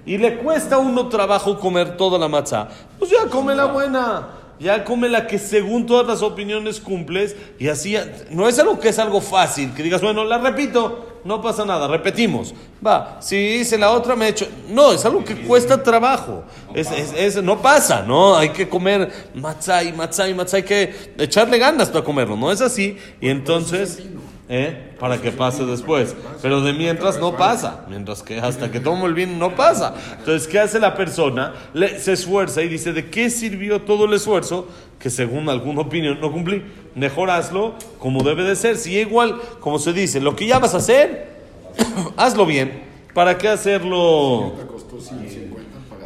y 0.06 0.18
le 0.18 0.40
cuesta 0.40 0.76
a 0.76 0.80
uno 0.80 1.08
trabajo 1.08 1.58
comer 1.58 1.96
toda 1.96 2.20
la 2.20 2.28
matzá, 2.28 2.68
pues 3.00 3.10
ya 3.12 3.30
come 3.30 3.56
la 3.56 3.66
buena. 3.66 4.28
Ya 4.60 4.84
come 4.84 5.10
la 5.10 5.26
que 5.26 5.40
según 5.40 5.86
todas 5.86 6.06
las 6.06 6.22
opiniones 6.22 6.80
cumples 6.80 7.36
y 7.60 7.70
así 7.70 7.96
no 8.30 8.48
es 8.48 8.60
algo 8.60 8.80
que 8.80 8.90
es 8.90 9.00
algo 9.00 9.20
fácil, 9.20 9.74
que 9.74 9.84
digas, 9.84 10.02
bueno, 10.02 10.24
la 10.24 10.38
repito, 10.38 11.13
no 11.26 11.42
pasa 11.42 11.64
nada, 11.66 11.88
repetimos. 11.88 12.54
Va, 12.86 13.18
si 13.22 13.36
hice 13.38 13.78
la 13.78 13.92
otra 13.92 14.16
me 14.16 14.26
he 14.26 14.30
hecho... 14.30 14.48
No, 14.70 14.92
es 14.92 15.04
algo 15.06 15.24
que 15.24 15.36
cuesta 15.36 15.82
trabajo. 15.82 16.44
Es, 16.74 16.92
es- 16.92 17.14
es- 17.14 17.44
no 17.44 17.62
pasa, 17.62 18.02
¿no? 18.02 18.36
Hay 18.36 18.50
que 18.50 18.68
comer 18.68 19.12
matzá 19.34 19.84
y 19.84 19.94
matzá 19.94 20.28
y 20.28 20.34
matzá, 20.34 20.58
hay 20.58 20.64
que 20.64 21.14
echarle 21.18 21.58
ganas 21.60 21.90
para 21.90 22.04
comerlo, 22.04 22.36
¿no 22.36 22.52
es 22.52 22.62
así? 22.62 22.98
Y 23.22 23.30
entonces... 23.30 24.02
¿Eh? 24.50 24.92
para 25.00 25.22
que 25.22 25.32
pase 25.32 25.66
después. 25.66 26.16
Pero 26.42 26.62
de 26.62 26.74
mientras 26.74 27.20
no 27.20 27.36
pasa, 27.36 27.86
mientras 27.90 28.22
que 28.22 28.40
hasta 28.40 28.72
que 28.72 28.80
tomo 28.80 29.06
el 29.06 29.14
vino 29.14 29.38
no 29.38 29.56
pasa. 29.56 29.96
Entonces, 30.20 30.48
¿qué 30.48 30.60
hace 30.60 30.80
la 30.80 30.96
persona? 30.96 31.54
Le, 31.74 32.00
se 32.00 32.14
esfuerza 32.14 32.62
y 32.62 32.68
dice, 32.68 32.94
¿de 32.94 33.10
qué 33.10 33.30
sirvió 33.30 33.82
todo 33.82 34.06
el 34.06 34.14
esfuerzo? 34.14 34.68
Que 35.00 35.10
según 35.10 35.50
alguna 35.50 35.82
opinión 35.82 36.20
no 36.22 36.32
cumplí. 36.32 36.64
Mejor 36.96 37.30
hazlo 37.30 37.76
como 38.00 38.24
debe 38.24 38.44
de 38.44 38.56
ser. 38.56 38.78
Si 38.78 38.98
igual, 38.98 39.40
como 39.60 39.80
se 39.80 39.94
dice, 39.94 40.20
lo 40.20 40.36
que 40.36 40.46
ya 40.46 40.60
vas 40.60 40.74
a 40.74 40.78
hacer, 40.78 41.28
hazlo 42.18 42.46
bien. 42.46 42.84
¿Para 43.14 43.38
qué 43.38 43.48
hacerlo? 43.48 44.54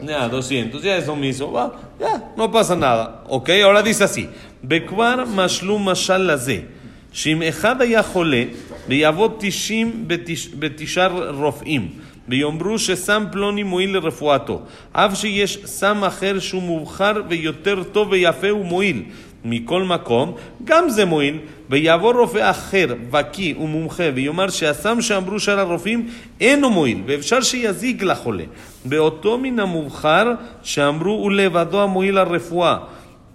Ya, 0.04 0.28
200, 0.28 0.82
ya 0.82 0.98
es 0.98 1.08
lo 1.08 1.16
mismo. 1.16 1.52
Va, 1.52 1.74
ya, 2.00 2.32
no 2.36 2.52
pasa 2.52 2.76
nada. 2.76 3.24
Ok, 3.28 3.50
ahora 3.64 3.82
dice 3.82 4.04
así. 4.04 4.30
Bekwar 4.62 5.26
mashlum 5.26 5.84
mashalaze. 5.84 6.77
שאם 7.13 7.43
אחד 7.43 7.83
היה 7.83 8.03
חולה, 8.03 8.45
ויבוא 8.89 9.29
תשעים 9.39 10.07
ותש- 10.09 10.49
ותשעה 10.61 11.09
רופאים, 11.31 11.89
ויאמרו 12.29 12.79
שסם 12.79 13.25
פלוני 13.33 13.63
מועיל 13.63 13.93
לרפואתו, 13.93 14.63
אף 14.93 15.15
שיש 15.19 15.59
סם 15.65 16.05
אחר 16.05 16.39
שהוא 16.39 16.63
מובחר 16.63 17.13
ויותר 17.29 17.83
טוב 17.83 18.09
ויפה 18.11 18.55
ומועיל. 18.55 19.03
מכל 19.45 19.83
מקום, 19.83 20.35
גם 20.65 20.91
זה 20.91 21.05
מועיל, 21.05 21.39
ויבוא 21.71 22.15
רופא 22.15 22.51
אחר, 22.51 22.87
בקיא 23.11 23.55
ומומחה, 23.57 24.03
ויאמר 24.15 24.49
שהסם 24.49 25.01
שאמרו 25.01 25.41
שאר 25.41 25.61
הרופאים 25.61 26.09
אינו 26.41 26.71
מועיל, 26.71 26.99
ואפשר 27.07 27.41
שיזיק 27.41 28.03
לחולה. 28.03 28.45
באותו 28.85 29.39
מן 29.39 29.61
המובחר 29.61 30.33
שאמרו 30.63 31.11
הוא 31.11 31.33
לבדו 31.33 31.83
המועיל 31.83 32.15
לרפואה. 32.15 32.77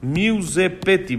מי 0.03 0.27
הוא 0.27 0.41
זה 0.43 0.67
פתי 0.79 1.17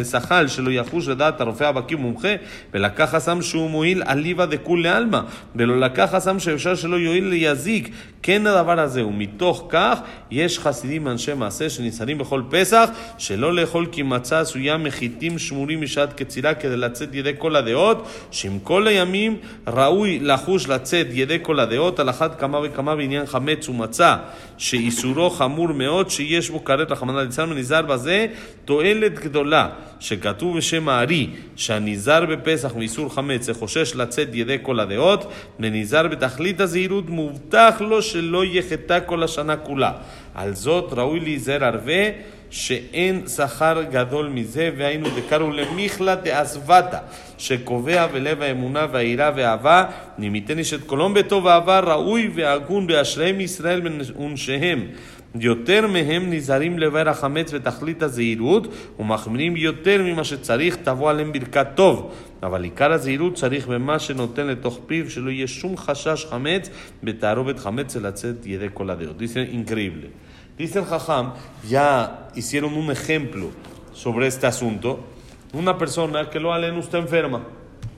בשחל 0.00 0.48
שלא 0.48 0.70
יחוש 0.70 1.08
לדעת 1.08 1.40
הרופא 1.40 1.64
הבקיא 1.64 1.96
ומומחה 1.96 2.34
ולקח 2.74 3.14
הסם 3.14 3.42
שהוא 3.42 3.70
מועיל 3.70 4.02
אליבא 4.02 4.46
דכולי 4.46 4.88
עלמא 4.88 5.20
ולא 5.56 5.80
לקח 5.80 6.14
הסם 6.14 6.38
שאפשר 6.38 6.74
שלא 6.74 6.96
יועיל 6.96 7.24
ליזיק 7.24 7.90
כן 8.25 8.47
הדבר 8.47 8.79
הזה 8.79 9.05
ומתוך 9.05 9.65
כך 9.69 9.99
יש 10.31 10.59
חסידים 10.59 11.07
אנשי 11.07 11.33
מעשה 11.33 11.69
שנזהרים 11.69 12.17
בכל 12.17 12.41
פסח 12.49 12.89
שלא 13.17 13.53
לאכול 13.53 13.85
כי 13.91 14.03
מצה 14.03 14.39
עשויה 14.39 14.77
מחיטים 14.77 15.39
שמורים 15.39 15.81
משעת 15.81 16.13
קצירה 16.13 16.53
כדי 16.53 16.77
לצאת 16.77 17.15
ידי 17.15 17.31
כל 17.37 17.55
הדעות 17.55 18.07
שעם 18.31 18.59
כל 18.59 18.87
הימים 18.87 19.37
ראוי 19.67 20.19
לחוש 20.19 20.67
לצאת 20.67 21.07
ידי 21.11 21.37
כל 21.41 21.59
הדעות 21.59 21.99
על 21.99 22.09
אחת 22.09 22.39
כמה 22.39 22.59
וכמה 22.63 22.95
בעניין 22.95 23.25
חמץ 23.25 23.69
ומצה 23.69 24.15
שאיסורו 24.57 25.29
חמור 25.29 25.67
מאוד 25.67 26.09
שיש 26.09 26.49
בו 26.49 26.63
כרת 26.63 26.91
רחמנא 26.91 27.19
ליצלן 27.19 27.51
ונזהר 27.51 27.81
בזה 27.81 28.27
תועלת 28.65 29.19
גדולה 29.19 29.69
שכתוב 29.99 30.57
בשם 30.57 30.89
הארי 30.89 31.29
שהנזהר 31.55 32.25
בפסח 32.25 32.75
מאיסור 32.75 33.13
חמץ 33.13 33.49
וחושש 33.49 33.95
לצאת 33.95 34.27
ידי 34.33 34.57
כל 34.61 34.79
הדעות 34.79 35.31
ונזהר 35.59 36.07
בתכלית 36.07 36.61
הזהירות 36.61 37.09
מובטח 37.09 37.75
לו 37.79 38.01
שלא 38.14 38.44
יחטא 38.44 38.98
כל 39.06 39.22
השנה 39.22 39.56
כולה 39.56 39.92
על 40.34 40.54
זאת 40.54 40.92
ראוי 40.92 41.20
להיזהר 41.20 41.64
הרבה 41.64 42.02
שאין 42.50 43.26
שכר 43.28 43.82
גדול 43.82 44.28
מזה, 44.28 44.70
והיינו 44.76 45.08
דקרו 45.16 45.50
למיכלה 45.50 46.14
דאסוותא, 46.14 46.98
שקובע 47.38 48.06
בלב 48.06 48.42
האמונה 48.42 48.86
והיראה 48.92 49.30
והאהבה, 49.36 49.84
נימיתן 50.18 50.58
איש 50.58 50.74
את 50.74 50.80
קולום 50.86 51.14
בטוב 51.14 51.46
אהבה 51.46 51.80
ראוי 51.80 52.30
והגון 52.34 52.86
באשריהם 52.86 53.40
ישראל 53.40 53.82
ונשיהם. 54.18 54.86
יותר 55.34 55.86
מהם 55.86 56.30
נזהרים 56.30 56.78
לבאר 56.78 57.08
החמץ 57.08 57.50
ותכלית 57.54 58.02
הזהירות, 58.02 58.66
ומחמירים 58.98 59.56
יותר 59.56 60.02
ממה 60.02 60.24
שצריך, 60.24 60.76
תבוא 60.76 61.10
עליהם 61.10 61.32
ברכת 61.32 61.66
טוב. 61.74 62.12
אבל 62.42 62.64
עיקר 62.64 62.92
הזהירות 62.92 63.34
צריך 63.34 63.68
במה 63.68 63.98
שנותן 63.98 64.46
לתוך 64.46 64.80
פיו, 64.86 65.10
שלא 65.10 65.30
יהיה 65.30 65.46
שום 65.46 65.76
חשש 65.76 66.26
חמץ, 66.30 66.70
בתערובת 67.02 67.58
חמץ 67.58 67.96
ולצאת 67.96 68.46
ידי 68.46 68.66
כל 68.74 68.90
הדעות. 68.90 69.16
Dice 69.18 69.54
increíble. 69.54 70.08
Dice 70.58 70.80
el 70.80 70.84
Jajam, 70.84 71.32
ya 71.70 72.28
hicieron 72.34 72.74
un 72.74 72.90
ejemplo 72.90 73.46
sobre 73.94 74.26
este 74.26 74.46
asunto. 74.46 75.00
Una 75.54 75.78
persona 75.78 76.28
que 76.28 76.38
lo 76.38 76.52
alen 76.52 76.76
está 76.78 76.98
enferma, 76.98 77.40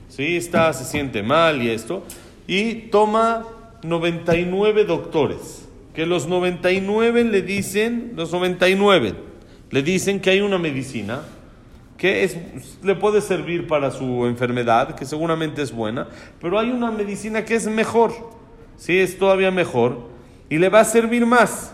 ¿sí? 0.07 0.37
Está, 0.37 0.71
se 0.71 0.85
siente 0.85 1.21
mal 1.21 1.61
y 1.61 1.69
esto, 1.69 2.03
y 2.47 2.73
toma 2.89 3.43
99 3.83 4.85
doctores, 4.85 5.66
que 5.98 6.06
los 6.06 6.28
99 6.28 7.24
le 7.24 7.42
dicen, 7.42 8.12
los 8.14 8.30
99 8.30 9.14
le 9.72 9.82
dicen 9.82 10.20
que 10.20 10.30
hay 10.30 10.40
una 10.40 10.56
medicina 10.56 11.22
que 11.96 12.22
es, 12.22 12.36
le 12.84 12.94
puede 12.94 13.20
servir 13.20 13.66
para 13.66 13.90
su 13.90 14.24
enfermedad, 14.26 14.94
que 14.94 15.04
seguramente 15.04 15.60
es 15.60 15.72
buena, 15.72 16.06
pero 16.40 16.56
hay 16.56 16.70
una 16.70 16.92
medicina 16.92 17.44
que 17.44 17.56
es 17.56 17.66
mejor, 17.66 18.12
¿sí? 18.76 18.96
Es 18.96 19.18
todavía 19.18 19.50
mejor 19.50 20.08
y 20.48 20.58
le 20.58 20.68
va 20.68 20.78
a 20.78 20.84
servir 20.84 21.26
más. 21.26 21.72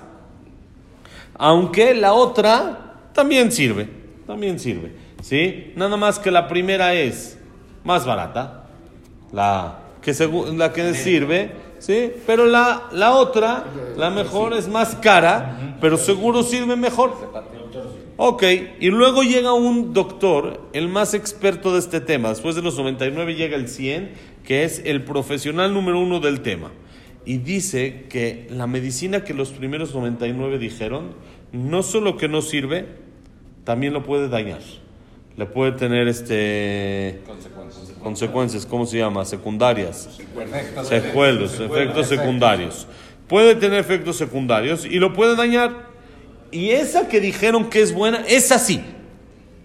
Aunque 1.35 1.93
la 1.93 2.15
otra 2.15 2.95
también 3.13 3.53
sirve, 3.53 3.91
también 4.27 4.59
sirve, 4.59 4.93
¿sí? 5.21 5.75
Nada 5.77 5.99
más 5.99 6.19
que 6.19 6.31
la 6.31 6.49
primera 6.49 6.95
es 6.95 7.39
más 7.85 8.07
barata, 8.07 8.69
la 9.33 9.81
que, 10.01 10.15
la 10.57 10.73
que 10.73 10.95
sirve, 10.95 11.53
¿sí? 11.85 12.13
Pero 12.27 12.47
la, 12.47 12.89
la 12.93 13.13
otra, 13.13 13.67
la 13.97 14.09
mejor, 14.09 14.55
es 14.55 14.69
más 14.69 14.95
cara, 14.97 15.77
pero 15.81 15.99
seguro 15.99 16.43
sirve 16.43 16.77
mejor. 16.77 17.13
Ok, 18.17 18.45
y 18.81 18.89
luego 18.89 19.23
llega 19.23 19.53
un 19.53 19.93
doctor, 19.93 20.63
el 20.73 20.89
más 20.89 21.13
experto 21.15 21.73
de 21.73 21.81
este 21.81 22.01
tema. 22.01 22.31
Después 22.31 22.55
de 22.55 22.63
los 22.63 22.79
99 22.79 23.35
llega 23.35 23.57
el 23.57 23.69
100, 23.69 24.13
que 24.45 24.65
es 24.65 24.81
el 24.85 25.05
profesional 25.05 25.75
número 25.75 26.01
uno 26.01 26.21
del 26.21 26.41
tema. 26.41 26.71
y 27.27 27.39
dice 27.39 28.05
que 28.11 28.47
la 28.51 28.67
medicina 28.67 29.25
que 29.25 29.33
los 29.33 29.51
primeros 29.51 29.95
99 29.95 30.59
dijeron, 30.59 31.15
no 31.53 31.83
solo 31.83 32.19
que 32.19 32.29
no 32.29 32.43
sirve, 32.43 32.87
también 33.65 33.95
lo 33.95 34.03
puede 34.03 34.29
dañar. 34.29 34.61
Le 35.37 35.47
puede 35.47 35.73
tener 35.73 36.07
este 36.07 37.23
consecuencias, 38.03 38.67
¿cómo 38.67 38.87
se 38.87 38.99
llama? 38.99 39.25
Secundarias. 39.25 40.09
Secuelos, 40.85 41.59
efectos 41.59 42.07
secundarios. 42.07 42.87
Puede 43.27 43.57
tener 43.57 43.81
efectos 43.81 44.17
secundarios 44.17 44.85
y 44.85 44.99
lo 44.99 45.13
puede 45.13 45.35
dañar. 45.35 45.89
Y 46.53 46.71
esa 46.71 47.09
que 47.09 47.21
dijeron 47.21 47.69
que 47.69 47.83
es 47.83 47.93
buena, 47.93 48.23
esa 48.29 48.59
sí. 48.59 48.81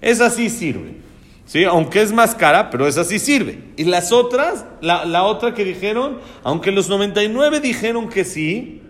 Esa 0.01 0.29
sí 0.31 0.49
sirve. 0.49 0.97
¿Sí? 1.45 1.63
Aunque 1.65 2.01
es 2.01 2.11
más 2.11 2.33
cara, 2.33 2.69
pero 2.69 2.87
esa 2.87 3.03
sí 3.03 3.19
sirve. 3.19 3.59
Y 3.75 3.83
las 3.83 4.11
otras, 4.11 4.65
la, 4.81 5.05
la 5.05 5.23
otra 5.23 5.53
que 5.53 5.65
dijeron, 5.65 6.19
aunque 6.43 6.71
los 6.71 6.89
99 6.89 7.59
dijeron 7.59 8.09
que 8.09 8.23
sí, 8.23 8.81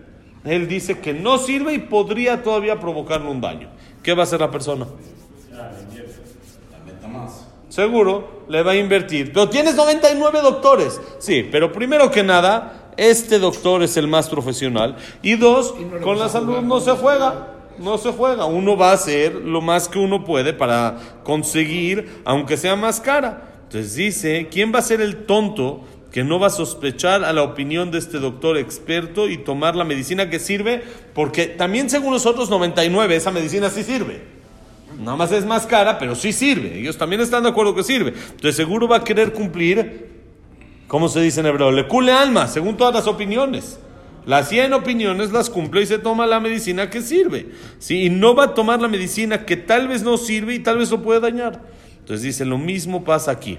él 0.45 0.67
dice 0.67 0.99
que 0.99 1.13
no 1.13 1.37
sirve 1.37 1.73
y 1.73 1.79
podría 1.79 2.43
todavía 2.43 2.79
provocarle 2.79 3.29
un 3.29 3.41
daño. 3.41 3.69
¿Qué 4.03 4.13
va 4.13 4.21
a 4.21 4.23
hacer 4.23 4.39
la 4.39 4.51
persona? 4.51 4.87
Seguro 7.69 8.43
le 8.49 8.63
va 8.63 8.71
a 8.71 8.75
invertir. 8.75 9.31
Pero 9.31 9.47
tienes 9.49 9.75
99 9.75 10.41
doctores. 10.41 10.99
Sí, 11.19 11.47
pero 11.49 11.71
primero 11.71 12.11
que 12.11 12.23
nada, 12.23 12.91
este 12.97 13.39
doctor 13.39 13.83
es 13.83 13.95
el 13.95 14.07
más 14.07 14.27
profesional. 14.27 14.97
Y 15.21 15.35
dos, 15.35 15.73
con 16.03 16.19
la 16.19 16.29
salud 16.29 16.61
no 16.61 16.81
se 16.81 16.91
juega. 16.91 17.55
No 17.77 17.97
se 17.97 18.11
juega. 18.11 18.45
Uno 18.45 18.75
va 18.75 18.89
a 18.89 18.93
hacer 18.95 19.33
lo 19.33 19.61
más 19.61 19.87
que 19.87 19.99
uno 19.99 20.25
puede 20.25 20.51
para 20.51 20.97
conseguir, 21.23 22.21
aunque 22.25 22.57
sea 22.57 22.75
más 22.75 22.99
cara. 22.99 23.61
Entonces 23.63 23.95
dice, 23.95 24.47
¿quién 24.51 24.73
va 24.73 24.79
a 24.79 24.81
ser 24.81 24.99
el 24.99 25.25
tonto 25.25 25.81
que 26.11 26.23
no 26.23 26.39
va 26.39 26.47
a 26.47 26.49
sospechar 26.49 27.23
a 27.23 27.31
la 27.31 27.43
opinión 27.43 27.91
de 27.91 27.99
este 27.99 28.17
doctor 28.17 28.57
experto 28.57 29.29
y 29.29 29.37
tomar 29.37 29.75
la 29.75 29.83
medicina 29.83 30.29
que 30.29 30.39
sirve? 30.39 30.83
Porque 31.13 31.45
también 31.45 31.89
según 31.89 32.11
nosotros 32.11 32.49
99, 32.49 33.15
esa 33.15 33.31
medicina 33.31 33.69
sí 33.69 33.83
sirve. 33.83 34.38
Nada 34.99 35.15
más 35.15 35.31
es 35.31 35.45
más 35.45 35.65
cara, 35.65 35.97
pero 35.97 36.13
sí 36.13 36.33
sirve. 36.33 36.77
Ellos 36.77 36.97
también 36.97 37.21
están 37.21 37.43
de 37.43 37.49
acuerdo 37.49 37.73
que 37.73 37.83
sirve. 37.83 38.13
Entonces 38.31 38.55
seguro 38.55 38.87
va 38.87 38.97
a 38.97 39.03
querer 39.03 39.31
cumplir, 39.31 40.09
¿cómo 40.87 41.07
se 41.07 41.21
dice 41.21 41.39
en 41.39 41.45
hebreo? 41.45 41.71
Le 41.71 41.87
cule 41.87 42.11
alma, 42.11 42.47
según 42.47 42.75
todas 42.75 42.93
las 42.93 43.07
opiniones. 43.07 43.79
Las 44.25 44.49
100 44.49 44.73
opiniones 44.73 45.31
las 45.31 45.49
cumple 45.49 45.81
y 45.81 45.85
se 45.85 45.97
toma 45.97 46.27
la 46.27 46.39
medicina 46.39 46.89
que 46.89 47.01
sirve. 47.01 47.49
¿sí? 47.79 48.03
Y 48.03 48.09
no 48.09 48.35
va 48.35 48.43
a 48.43 48.53
tomar 48.53 48.81
la 48.81 48.87
medicina 48.87 49.45
que 49.45 49.57
tal 49.57 49.87
vez 49.87 50.03
no 50.03 50.17
sirve 50.17 50.53
y 50.53 50.59
tal 50.59 50.77
vez 50.77 50.91
lo 50.91 51.01
puede 51.01 51.19
dañar. 51.19 51.61
Entonces 51.99 52.23
dice, 52.23 52.45
lo 52.45 52.57
mismo 52.57 53.03
pasa 53.03 53.31
aquí. 53.31 53.57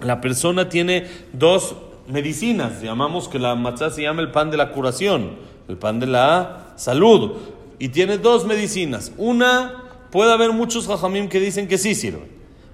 La 0.00 0.20
persona 0.20 0.68
tiene 0.68 1.06
dos 1.32 1.74
medicinas. 2.06 2.82
Llamamos 2.82 3.28
que 3.28 3.38
la 3.38 3.54
matzá 3.54 3.90
se 3.90 4.02
llama 4.02 4.22
el 4.22 4.30
pan 4.30 4.50
de 4.50 4.58
la 4.58 4.70
curación, 4.70 5.32
el 5.68 5.76
pan 5.76 5.98
de 5.98 6.06
la 6.06 6.74
salud. 6.76 7.32
Y 7.78 7.88
tiene 7.88 8.18
dos 8.18 8.44
medicinas. 8.44 9.12
Una 9.16 9.87
puede 10.10 10.32
haber 10.32 10.52
muchos 10.52 10.86
jajamim 10.86 11.28
que 11.28 11.40
dicen 11.40 11.68
que 11.68 11.78
sí 11.78 11.94
sirve. 11.94 12.28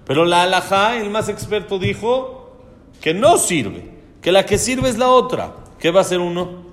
Pero 0.05 0.25
la 0.25 0.43
alajá, 0.43 0.97
el 0.97 1.09
más 1.09 1.29
experto, 1.29 1.79
dijo 1.79 2.57
que 3.01 3.13
no 3.13 3.37
sirve, 3.37 3.91
que 4.21 4.31
la 4.31 4.45
que 4.45 4.57
sirve 4.57 4.89
es 4.89 4.97
la 4.97 5.09
otra. 5.09 5.55
¿Qué 5.79 5.91
va 5.91 5.99
a 5.99 6.03
hacer 6.03 6.19
uno? 6.19 6.64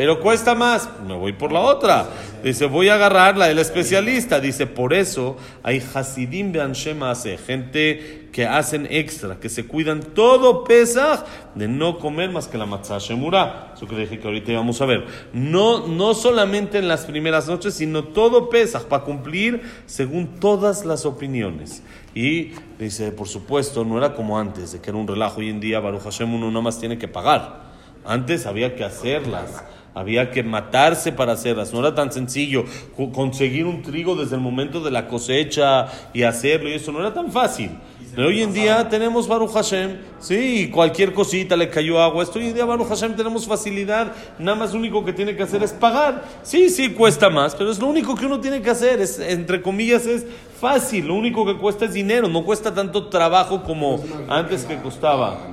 Pero 0.00 0.18
cuesta 0.18 0.54
más, 0.54 0.88
me 1.06 1.14
voy 1.14 1.34
por 1.34 1.52
la 1.52 1.60
otra. 1.60 2.08
Dice, 2.42 2.64
voy 2.64 2.88
a 2.88 2.94
agarrar 2.94 3.36
la 3.36 3.48
del 3.48 3.58
especialista. 3.58 4.40
Dice, 4.40 4.66
por 4.66 4.94
eso 4.94 5.36
hay 5.62 5.82
Hasidim 5.92 6.52
Beanshema 6.52 7.10
hace, 7.10 7.36
gente 7.36 8.30
que 8.32 8.46
hacen 8.46 8.88
extra, 8.88 9.38
que 9.38 9.50
se 9.50 9.66
cuidan 9.66 10.00
todo 10.00 10.64
Pesach 10.64 11.26
de 11.54 11.68
no 11.68 11.98
comer 11.98 12.30
más 12.30 12.48
que 12.48 12.56
la 12.56 12.64
matzah 12.64 12.96
shemura. 12.96 13.74
Eso 13.76 13.86
que 13.86 13.94
dije 13.94 14.18
que 14.18 14.26
ahorita 14.26 14.52
íbamos 14.52 14.80
a 14.80 14.86
ver. 14.86 15.04
No, 15.34 15.86
no 15.86 16.14
solamente 16.14 16.78
en 16.78 16.88
las 16.88 17.04
primeras 17.04 17.46
noches, 17.46 17.74
sino 17.74 18.04
todo 18.04 18.48
Pesach 18.48 18.84
para 18.84 19.04
cumplir 19.04 19.60
según 19.84 20.40
todas 20.40 20.86
las 20.86 21.04
opiniones. 21.04 21.82
Y 22.14 22.52
dice, 22.78 23.12
por 23.12 23.28
supuesto, 23.28 23.84
no 23.84 23.98
era 23.98 24.14
como 24.14 24.38
antes, 24.38 24.72
de 24.72 24.80
que 24.80 24.88
era 24.88 24.98
un 24.98 25.06
relajo. 25.06 25.40
Hoy 25.40 25.50
en 25.50 25.60
día, 25.60 25.78
Baruch 25.78 26.04
Hashem, 26.04 26.32
uno 26.32 26.48
nada 26.48 26.62
más 26.62 26.78
tiene 26.78 26.96
que 26.96 27.06
pagar. 27.06 27.68
Antes 28.06 28.46
había 28.46 28.74
que 28.74 28.82
hacerlas. 28.82 29.62
Había 29.94 30.30
que 30.30 30.42
matarse 30.42 31.12
para 31.12 31.32
hacerlas. 31.32 31.72
No 31.72 31.80
era 31.80 31.94
tan 31.94 32.12
sencillo 32.12 32.64
conseguir 33.12 33.66
un 33.66 33.82
trigo 33.82 34.14
desde 34.14 34.36
el 34.36 34.40
momento 34.40 34.80
de 34.80 34.90
la 34.90 35.08
cosecha 35.08 35.86
y 36.12 36.22
hacerlo. 36.22 36.68
Y 36.68 36.74
eso 36.74 36.92
no 36.92 37.00
era 37.00 37.12
tan 37.12 37.32
fácil. 37.32 37.70
Pero 38.14 38.28
hoy 38.28 38.42
en 38.42 38.52
día 38.52 38.88
tenemos 38.88 39.28
Baruch 39.28 39.52
Hashem, 39.52 39.98
sí, 40.18 40.68
cualquier 40.72 41.12
cosita 41.12 41.56
le 41.56 41.70
cayó 41.70 42.00
agua. 42.00 42.24
Esto 42.24 42.38
hoy 42.38 42.48
en 42.48 42.54
día 42.54 42.64
Baruch 42.64 42.88
Hashem 42.88 43.14
tenemos 43.14 43.46
facilidad. 43.46 44.12
Nada 44.38 44.56
más 44.56 44.72
lo 44.72 44.78
único 44.80 45.04
que 45.04 45.12
tiene 45.12 45.36
que 45.36 45.44
hacer 45.44 45.62
es 45.62 45.72
pagar. 45.72 46.24
Sí, 46.42 46.70
sí, 46.70 46.90
cuesta 46.90 47.30
más, 47.30 47.54
pero 47.54 47.70
es 47.70 47.78
lo 47.78 47.86
único 47.86 48.16
que 48.16 48.26
uno 48.26 48.40
tiene 48.40 48.62
que 48.62 48.70
hacer. 48.70 49.00
Es, 49.00 49.18
entre 49.20 49.62
comillas, 49.62 50.06
es 50.06 50.26
fácil. 50.60 51.06
Lo 51.06 51.14
único 51.14 51.46
que 51.46 51.56
cuesta 51.56 51.84
es 51.84 51.92
dinero. 51.92 52.28
No 52.28 52.44
cuesta 52.44 52.74
tanto 52.74 53.08
trabajo 53.08 53.62
como 53.62 54.02
antes 54.28 54.64
que 54.64 54.76
costaba. 54.76 55.46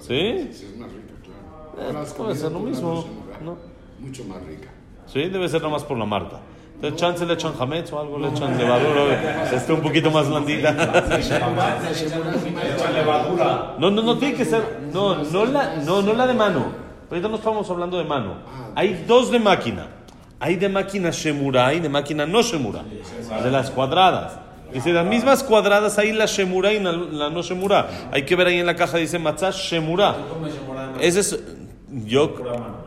¿Sí? 0.00 0.50
Puede 2.16 2.34
ser 2.34 2.52
lo 2.52 2.60
mismo. 2.60 3.04
¿no? 3.44 3.56
Mucho 3.98 4.24
más 4.24 4.42
rica. 4.42 4.68
Sí, 5.06 5.28
debe 5.28 5.48
ser 5.48 5.62
nomás 5.62 5.84
por 5.84 5.98
la 5.98 6.04
marca. 6.04 6.38
De 6.80 6.94
chance 6.94 7.26
le 7.26 7.34
echan 7.34 7.52
jametz 7.58 7.92
o 7.92 8.00
algo, 8.00 8.18
le 8.18 8.28
echan 8.28 8.56
levadura, 8.56 9.52
esté 9.52 9.74
un 9.74 9.82
poquito 9.82 10.10
más 10.10 10.26
blandita. 10.28 10.72
No, 13.78 13.90
no, 13.90 14.02
no 14.02 14.16
tiene 14.16 14.34
que 14.34 14.46
ser, 14.46 14.80
no, 14.90 15.22
no 15.22 15.44
la, 15.44 15.76
no, 15.76 16.00
no 16.00 16.14
la 16.14 16.26
de 16.26 16.32
mano. 16.32 16.66
Ahorita 17.10 17.28
no 17.28 17.36
estamos 17.36 17.68
hablando 17.68 17.98
de 17.98 18.04
mano. 18.04 18.36
Hay 18.74 19.04
dos 19.06 19.30
de 19.30 19.38
máquina. 19.38 19.88
Hay 20.38 20.56
de 20.56 20.70
máquina 20.70 21.10
shemura 21.10 21.74
y 21.74 21.80
de 21.80 21.90
máquina 21.90 22.24
no 22.24 22.40
shemura. 22.40 22.82
De 23.42 23.50
las 23.50 23.70
cuadradas. 23.70 24.38
Dice, 24.72 24.92
las 24.92 25.04
mismas 25.04 25.42
cuadradas 25.42 25.98
hay 25.98 26.12
la 26.12 26.26
shemura 26.26 26.72
y 26.72 26.78
la, 26.78 26.92
la 26.92 27.28
no 27.28 27.42
shemura. 27.42 27.88
Hay 28.10 28.24
que 28.24 28.36
ver 28.36 28.46
ahí 28.46 28.58
en 28.58 28.66
la 28.66 28.76
caja, 28.76 28.96
dice 28.96 29.18
matzah 29.18 29.50
shemura. 29.50 30.14
Ese 31.00 31.20
es, 31.20 31.44
yo, 31.92 32.34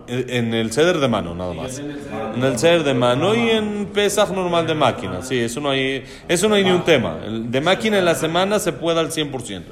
en 0.08 0.54
el 0.54 0.72
ceder 0.72 1.00
de 1.00 1.08
mano, 1.08 1.36
nada 1.36 1.54
más. 1.54 1.80
En 1.80 2.44
el 2.44 2.58
ceder 2.58 2.84
de 2.84 2.94
mano 2.94 3.36
y 3.36 3.50
en 3.50 3.88
Pesach 3.88 4.30
normal 4.30 4.66
de 4.66 4.76
máquina. 4.76 5.22
Sí, 5.22 5.40
eso 5.40 5.60
no 5.60 5.72
hay, 5.72 6.04
eso 6.28 6.48
no 6.48 6.56
hay 6.56 6.64
ni 6.64 6.72
un 6.72 6.84
tema. 6.84 7.20
El 7.26 7.52
de 7.52 7.60
máquina 7.60 8.00
en 8.00 8.06
la 8.06 8.16
semana 8.16 8.60
se 8.60 8.72
puede 8.72 9.00
al 9.00 9.10
100%. 9.10 9.64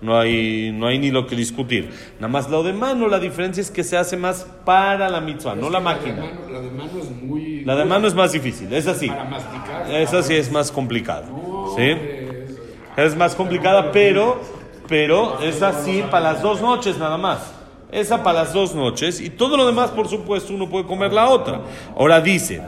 No 0.00 0.18
hay, 0.18 0.72
no 0.72 0.86
hay 0.86 0.98
ni 0.98 1.10
lo 1.10 1.26
que 1.26 1.34
discutir. 1.34 1.90
Nada 2.20 2.28
más 2.28 2.48
lo 2.50 2.62
de 2.62 2.72
mano, 2.72 3.08
la 3.08 3.18
diferencia 3.18 3.60
es 3.60 3.70
que 3.70 3.82
se 3.82 3.96
hace 3.96 4.16
más 4.16 4.46
para 4.64 5.08
la 5.08 5.20
mitzvah, 5.20 5.54
no 5.54 5.70
la 5.70 5.80
máquina. 5.80 6.22
La 6.50 6.60
de 6.60 6.70
mano 6.70 7.00
es 7.00 7.10
muy. 7.10 7.64
La 7.64 7.74
de 7.74 7.84
mano 7.86 8.06
es 8.06 8.14
más 8.14 8.32
difícil, 8.32 8.72
es 8.72 8.86
así. 8.86 9.08
Para 9.08 9.24
masticar. 9.24 9.90
Esa 9.90 10.22
sí 10.22 10.34
es 10.34 10.52
más 10.52 10.70
complicada. 10.70 11.24
¿Sí? 11.76 11.96
Es 12.96 13.16
más 13.16 13.34
complicada, 13.34 13.90
pero, 13.90 14.40
pero 14.86 15.40
es 15.40 15.62
así 15.62 16.04
para 16.10 16.32
las 16.32 16.42
dos 16.42 16.60
noches 16.60 16.98
nada 16.98 17.16
más. 17.16 17.55
Esa 17.96 18.22
para 18.22 18.42
las 18.42 18.52
dos 18.52 18.74
noches 18.74 19.22
y 19.22 19.30
todo 19.30 19.56
lo 19.56 19.66
demás, 19.66 19.90
por 19.90 20.06
supuesto, 20.06 20.52
uno 20.52 20.68
puede 20.68 20.84
comer 20.84 21.14
la 21.14 21.30
otra. 21.30 21.62
Ahora 21.96 22.20
dice, 22.20 22.60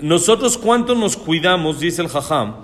nosotros 0.00 0.58
cuánto 0.58 0.96
nos 0.96 1.16
cuidamos, 1.16 1.78
dice 1.78 2.02
el 2.02 2.08
jajam, 2.08 2.56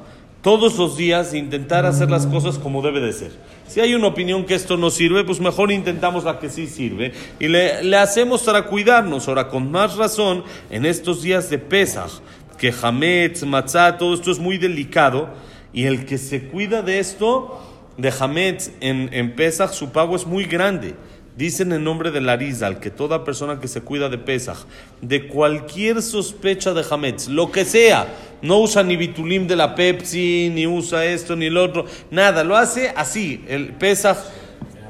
todos 0.42 0.76
los 0.76 0.96
días 0.96 1.34
intentar 1.34 1.86
hacer 1.86 2.10
las 2.10 2.26
cosas 2.26 2.58
como 2.58 2.82
debe 2.82 2.98
de 2.98 3.12
ser. 3.12 3.30
Si 3.68 3.78
hay 3.78 3.94
una 3.94 4.08
opinión 4.08 4.46
que 4.46 4.56
esto 4.56 4.76
no 4.76 4.90
sirve, 4.90 5.22
pues 5.22 5.38
mejor 5.38 5.70
intentamos 5.70 6.24
la 6.24 6.40
que 6.40 6.50
sí 6.50 6.66
sirve 6.66 7.12
y 7.38 7.46
le, 7.46 7.84
le 7.84 7.96
hacemos 7.98 8.42
para 8.42 8.64
cuidarnos. 8.64 9.28
Ahora, 9.28 9.46
con 9.46 9.70
más 9.70 9.94
razón, 9.94 10.42
en 10.70 10.86
estos 10.86 11.22
días 11.22 11.48
de 11.50 11.58
Pesach, 11.58 12.10
que 12.58 12.74
Hametz, 12.82 13.44
Matzah, 13.44 13.96
todo 13.96 14.12
esto 14.14 14.32
es 14.32 14.40
muy 14.40 14.58
delicado 14.58 15.28
y 15.72 15.84
el 15.84 16.04
que 16.04 16.18
se 16.18 16.48
cuida 16.48 16.82
de 16.82 16.98
esto, 16.98 17.60
de 17.96 18.12
Hametz 18.18 18.72
en, 18.80 19.08
en 19.12 19.36
Pesach, 19.36 19.70
su 19.70 19.90
pago 19.90 20.16
es 20.16 20.26
muy 20.26 20.42
grande. 20.42 20.96
Dicen 21.38 21.70
en 21.70 21.84
nombre 21.84 22.10
de 22.10 22.20
Larizal 22.20 22.80
que 22.80 22.90
toda 22.90 23.22
persona 23.22 23.60
que 23.60 23.68
se 23.68 23.80
cuida 23.80 24.08
de 24.08 24.18
Pesach, 24.18 24.58
de 25.00 25.28
cualquier 25.28 26.02
sospecha 26.02 26.74
de 26.74 26.84
Hametz, 26.90 27.28
lo 27.28 27.52
que 27.52 27.64
sea, 27.64 28.08
no 28.42 28.58
usa 28.58 28.82
ni 28.82 28.96
bitulim 28.96 29.46
de 29.46 29.54
la 29.54 29.76
Pepsi, 29.76 30.50
ni 30.52 30.66
usa 30.66 31.04
esto, 31.04 31.36
ni 31.36 31.48
lo 31.48 31.62
otro, 31.62 31.84
nada, 32.10 32.42
lo 32.42 32.56
hace 32.56 32.92
así, 32.96 33.44
el 33.46 33.68
Pesach, 33.68 34.16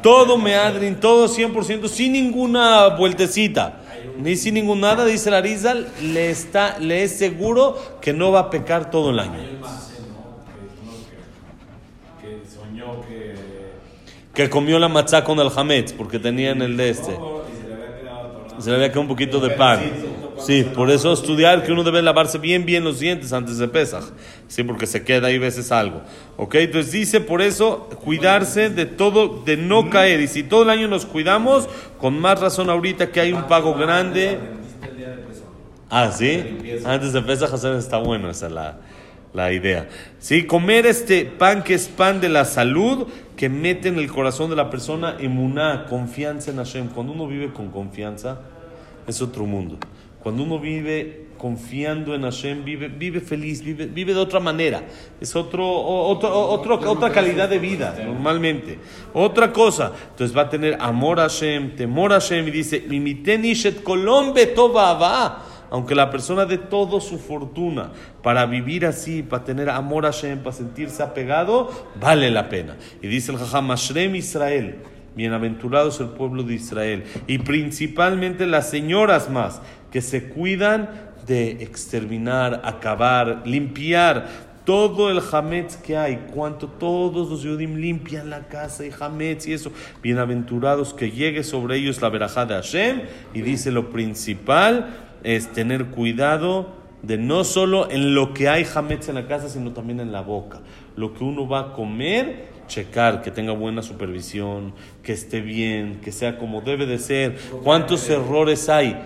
todo 0.03 0.39
meadrin, 0.39 0.99
todo 0.99 1.29
100%, 1.29 1.87
sin 1.87 2.13
ninguna 2.13 2.89
vueltecita, 2.97 3.83
ni 4.17 4.35
sin 4.35 4.55
ningún 4.55 4.81
nada, 4.81 5.05
dice 5.05 5.31
Larizal, 5.31 5.87
le, 6.01 6.31
está, 6.31 6.79
le 6.79 7.03
es 7.03 7.13
seguro 7.19 7.77
que 8.01 8.15
no 8.15 8.33
va 8.33 8.41
a 8.41 8.49
pecar 8.49 8.91
todo 8.91 9.11
el 9.11 9.19
año. 9.19 9.39
que 12.23 12.41
soñó 12.49 13.03
que 13.07 13.35
Que 14.39 14.49
comió 14.49 14.79
la 14.79 14.87
matzá 14.87 15.25
con 15.25 15.41
el 15.41 15.51
Hametz, 15.53 15.93
porque 15.93 16.21
tenía 16.21 16.53
en 16.53 16.63
el 16.63 16.77
de 16.77 16.91
este. 16.91 17.19
se 18.61 18.71
le 18.71 18.77
había 18.77 18.87
quedado 18.87 19.01
un 19.01 19.09
poquito 19.09 19.41
de 19.41 19.51
pan. 19.51 19.81
Sí, 20.39 20.63
por 20.63 20.93
eso 20.93 21.13
estudiar 21.13 21.65
que 21.65 21.73
uno 21.73 21.83
debe 21.83 22.01
lavarse 22.03 22.39
bien, 22.39 22.65
bien 22.65 22.85
los 22.85 23.01
dientes 23.01 23.33
antes 23.33 23.59
de 23.59 23.67
Pesaj. 23.67 24.05
Sí, 24.47 24.63
porque 24.63 24.87
se 24.87 25.03
queda 25.03 25.27
ahí 25.27 25.39
veces 25.39 25.73
algo. 25.73 26.03
¿Ok? 26.37 26.55
Entonces 26.55 26.93
dice 26.93 27.21
por 27.21 27.43
eso 27.43 27.89
cuidarse 28.05 28.71
de 28.71 28.87
todo, 28.87 29.43
de 29.45 29.57
no 29.57 29.91
caer. 29.91 30.21
Y 30.21 30.29
si 30.29 30.45
todo 30.45 30.63
el 30.63 30.71
año 30.71 30.87
nos 30.87 31.05
cuidamos, 31.05 31.69
con 31.99 32.17
más 32.21 32.39
razón 32.39 32.71
ahorita 32.71 33.11
que 33.11 33.19
hay 33.19 33.33
un 33.33 33.43
pago 33.49 33.75
grande. 33.75 34.39
Ah, 35.91 36.13
sí. 36.13 36.61
Antes 36.85 37.13
de 37.13 37.23
Pesaj 37.23 37.53
hacer 37.53 37.75
está 37.75 37.99
bueno, 37.99 38.31
esa 38.31 38.47
es 38.47 38.53
la, 38.53 38.79
la 39.35 39.53
idea. 39.53 39.89
Sí, 40.19 40.45
comer 40.45 40.87
este 40.87 41.25
pan 41.25 41.63
que 41.63 41.75
es 41.75 41.89
pan 41.89 42.21
de 42.21 42.29
la 42.29 42.45
salud, 42.45 43.07
que 43.37 43.49
mete 43.49 43.89
en 43.89 43.99
el 43.99 44.11
corazón 44.11 44.51
de 44.51 44.57
la 44.57 44.71
persona 44.71 45.17
emuná, 45.21 45.87
confianza 45.89 46.51
en 46.51 46.57
Hashem. 46.57 46.89
Cuando 46.89 47.13
uno 47.13 47.27
vive 47.27 47.53
con 47.53 47.71
confianza, 47.71 48.41
es 49.07 49.23
otro 49.23 49.45
mundo. 49.47 49.79
Cuando 50.23 50.43
uno 50.43 50.59
vive 50.59 51.29
confiando 51.39 52.17
en 52.17 52.23
Hashem, 52.23 52.65
vive, 52.65 52.89
vive 52.89 53.21
feliz, 53.21 53.63
vive, 53.63 53.87
vive 53.87 54.13
de 54.13 54.19
otra 54.19 54.41
manera. 54.41 54.83
Es 55.21 55.37
otro, 55.37 55.65
otro, 55.71 56.35
otro- 56.37 56.81
otra 56.91 57.13
calidad 57.13 57.49
de 57.49 57.61
vida, 57.61 57.97
normalmente. 58.05 58.77
Otra 59.15 59.53
cosa. 59.53 59.93
Entonces 60.11 60.37
va 60.37 60.43
a 60.43 60.51
tener 60.51 60.77
amor 60.81 61.21
a 61.21 61.25
Hashem, 61.25 61.77
temor 61.77 62.13
a 62.13 62.17
Hashem, 62.17 62.49
y 62.49 62.51
dice, 62.51 62.83
"Mimiteni 62.89 63.55
shet 63.55 63.85
kolom 63.85 64.35
betova 64.35 64.91
ava". 64.91 65.45
Aunque 65.71 65.95
la 65.95 66.11
persona 66.11 66.47
dé 66.47 66.59
todo 66.59 67.01
su 67.01 67.19
fortuna 67.19 67.93
para 68.23 68.47
vivir 68.47 68.87
así, 68.87 69.23
para 69.23 69.45
tener 69.45 69.69
amor 69.69 70.07
a 70.07 70.13
Hashem, 70.13 70.39
para 70.39 70.57
sentirse 70.57 71.03
apegado, 71.03 71.71
vale 72.01 72.31
la 72.31 72.49
pena. 72.49 72.77
Y 73.03 73.09
dice 73.09 73.33
el 73.33 73.39
Jajam, 73.39 73.67
Mashrem 73.67 74.15
Israel, 74.17 74.77
bienaventurados 75.15 76.01
el 76.01 76.09
pueblo 76.09 76.43
de 76.43 76.55
Israel, 76.55 77.05
y 77.27 77.39
principalmente 77.39 78.47
las 78.47 78.71
señoras 78.71 79.31
más, 79.31 79.61
que 79.91 80.01
se 80.01 80.29
cuidan 80.29 80.91
de 81.27 81.51
exterminar, 81.63 82.63
acabar, 82.65 83.43
limpiar 83.45 84.49
todo 84.65 85.11
el 85.11 85.21
hametz 85.33 85.77
que 85.77 85.97
hay, 85.97 86.27
cuanto 86.35 86.69
todos 86.69 87.31
los 87.31 87.43
yudim 87.43 87.77
limpian 87.77 88.29
la 88.29 88.49
casa 88.49 88.85
y 88.85 88.91
hametz 88.99 89.47
y 89.47 89.55
eso, 89.55 89.73
bienaventurados 90.03 90.93
que 90.93 91.11
llegue 91.11 91.43
sobre 91.43 91.77
ellos 91.77 92.03
la 92.03 92.11
verajá 92.11 92.45
de 92.45 92.55
Hashem, 92.55 93.01
y 93.33 93.41
dice 93.41 93.71
lo 93.71 93.91
principal 93.91 95.08
es 95.23 95.53
tener 95.53 95.87
cuidado 95.87 96.79
de 97.03 97.17
no 97.17 97.45
solo 97.45 97.91
en 97.91 98.15
lo 98.15 98.35
que 98.35 98.49
hay 98.49 98.67
hametz 98.75 99.09
en 99.09 99.15
la 99.15 99.27
casa, 99.27 99.49
sino 99.49 99.73
también 99.73 100.01
en 100.01 100.13
la 100.13 100.21
boca. 100.21 100.61
Lo 100.97 101.15
que 101.15 101.25
uno 101.25 101.49
va 101.49 101.61
a 101.61 101.73
comer, 101.73 102.49
checar 102.67 103.23
que 103.23 103.31
tenga 103.31 103.53
buena 103.53 103.83
supervisión, 103.83 104.75
que 105.03 105.13
esté 105.13 105.41
bien, 105.41 106.01
que 106.03 106.13
sea 106.13 106.39
como 106.39 106.61
debe 106.61 106.87
de 106.87 106.99
ser. 106.99 107.39
¿Cuántos 107.63 108.09
errores 108.11 108.69
hay? 108.69 108.97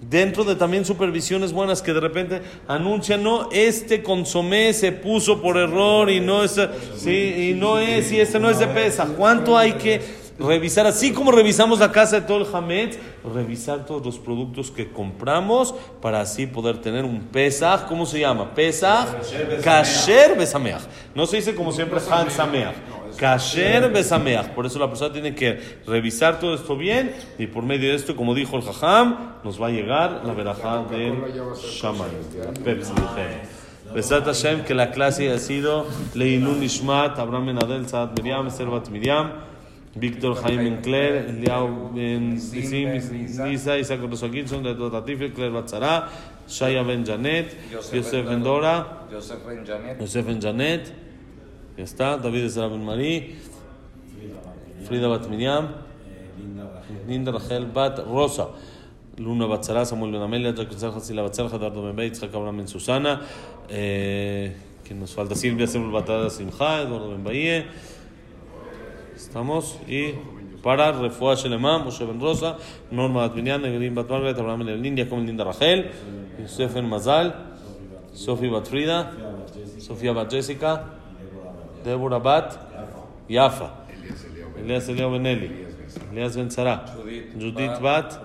Dentro 0.00 0.44
de 0.44 0.56
también 0.56 0.84
supervisiones 0.84 1.52
buenas 1.52 1.80
que 1.80 1.94
de 1.94 2.00
repente 2.00 2.42
anuncian, 2.68 3.22
no, 3.22 3.48
este 3.50 4.02
consomé 4.02 4.74
se 4.74 4.92
puso 4.92 5.40
por 5.40 5.56
error 5.56 6.10
y 6.10 6.20
no 6.20 6.44
es, 6.44 6.60
sí, 6.96 7.50
y 7.50 7.54
no 7.54 7.78
es, 7.78 8.12
y 8.12 8.20
este 8.20 8.38
no 8.38 8.50
es 8.50 8.58
de 8.58 8.66
pesa. 8.66 9.06
¿Cuánto 9.16 9.56
hay 9.56 9.72
que 9.72 10.25
revisar? 10.38 10.86
Así 10.86 11.12
como 11.12 11.32
revisamos 11.32 11.78
la 11.78 11.92
casa 11.92 12.20
de 12.20 12.26
todo 12.26 12.38
el 12.38 12.54
Hametz, 12.54 12.98
revisar 13.34 13.84
todos 13.86 14.04
los 14.04 14.18
productos 14.18 14.70
que 14.70 14.90
compramos 14.90 15.74
para 16.00 16.20
así 16.20 16.46
poder 16.46 16.78
tener 16.78 17.04
un 17.04 17.20
Pesaj, 17.20 17.86
¿cómo 17.86 18.06
se 18.06 18.20
llama? 18.20 18.54
Pesaj, 18.54 19.08
Kasher 19.62 20.36
Besameach. 20.36 20.82
No 21.14 21.26
se 21.26 21.36
dice 21.36 21.54
como 21.54 21.72
siempre 21.72 22.00
Han 22.10 22.30
Sameach. 22.30 22.74
Kasher 23.16 23.90
Besameach. 23.90 24.48
Por 24.48 24.66
eso 24.66 24.78
la 24.78 24.88
persona 24.88 25.12
tiene 25.12 25.34
que 25.34 25.58
revisar 25.86 26.38
todo 26.38 26.54
esto 26.54 26.76
bien 26.76 27.14
y 27.38 27.46
por 27.46 27.64
medio 27.64 27.90
de 27.90 27.96
esto, 27.96 28.14
como 28.14 28.34
dijo 28.34 28.56
el 28.56 28.62
Jajam, 28.62 29.36
nos 29.42 29.60
va 29.60 29.68
a 29.68 29.70
llegar 29.70 30.22
la 30.24 30.34
verajá 30.34 30.84
del 30.84 31.14
Shaman. 31.54 32.10
Besat 33.94 34.24
Hashem, 34.24 34.64
que 34.64 34.74
la 34.74 34.90
clase 34.90 35.30
ha 35.30 35.38
sido 35.38 35.86
Leilun 36.14 36.62
Ishmat, 36.62 37.18
Abraham 37.18 37.46
Ben 37.46 37.58
Adel, 37.62 37.88
Saad 37.88 38.10
Miriam, 38.16 38.50
Servat 38.50 38.88
Miriam, 38.88 39.32
Víctor 39.96 40.36
Jaime 40.36 40.68
Encler, 40.68 41.28
Eliao 41.28 41.90
Ben 41.94 42.34
Nisim, 42.34 42.92
Lisa, 43.46 43.78
Isaac 43.78 44.00
Rosa 44.02 44.28
Gilson, 44.28 44.62
de 44.62 44.74
Totatif, 44.74 45.32
Claire 45.34 45.52
Batzara, 45.52 46.08
Shaya 46.46 46.82
Ben 46.84 47.04
Janet, 47.04 47.56
Yosef 47.72 48.26
Ben 48.26 48.42
Dora, 48.42 49.06
Joseph 49.10 49.46
Ben 49.46 49.64
Janet, 49.64 50.00
Yosef 50.00 50.26
Ben 50.26 50.40
Janet, 50.40 50.92
ya 51.78 51.84
está, 51.84 52.18
David 52.18 52.44
Ezra 52.44 52.68
Ben 52.68 52.84
Marí, 52.84 53.36
Frida 54.86 55.08
Bat 55.08 55.28
Miriam, 55.30 55.68
Linda 57.08 57.32
Rachel 57.32 57.64
Bat 57.64 58.00
Rosa, 58.06 58.48
Luna 59.16 59.46
Batzara, 59.46 59.86
Samuel 59.86 60.12
Ben 60.12 60.22
Amelia, 60.22 60.52
Jack 60.52 60.68
Ben 60.68 60.78
Sarja, 60.78 61.00
Sila 61.00 61.22
Batzara, 61.22 61.48
Eduardo 61.48 61.82
Ben 61.82 61.96
Beit, 61.96 62.14
Jacob 62.20 62.68
Susana, 62.68 63.22
eh, 63.70 64.52
que 64.84 64.94
nos 64.94 65.14
falta 65.14 65.34
Silvia 65.34 65.66
Sebul 65.66 65.90
Batada 65.90 66.28
Simcha, 66.28 66.82
Eduardo 66.82 67.10
Ben 67.12 67.24
Bahía, 67.24 67.66
estamos, 69.26 69.78
y 69.88 70.14
para 70.62 70.92
Refuah 70.92 71.34
Shelema, 71.34 71.78
Moshe 71.78 72.04
Ben 72.04 72.20
Rosa, 72.20 72.56
Norma 72.90 73.22
Bat 73.22 73.34
Binyan, 73.34 73.62
Negrin 73.62 73.94
Bat 73.94 74.08
Margaret, 74.08 74.38
Abraham 74.38 74.66
Ben 74.66 74.68
Elin, 74.68 74.96
Jacob 74.96 75.18
Ben 75.18 75.26
Linda 75.26 75.44
Rachel, 75.44 75.90
Yosef 76.40 76.74
Ben 76.74 76.88
Mazal, 76.88 77.34
Sofi 78.12 78.48
Bat 78.48 78.66
Frida, 78.66 79.12
Sofía 79.78 80.12
Bat 80.12 80.30
Jessica, 80.30 80.84
Débora 81.84 82.18
Bat 82.22 82.58
Yafa, 83.28 83.70
Elias 84.58 84.88
Eliao 84.88 85.10
Ben 85.10 85.26
Eli, 85.26 85.66
Elias 86.12 86.36
Ben 86.36 86.50
Sara, 86.50 86.84
Judith 87.38 87.80
Bat 87.80 88.20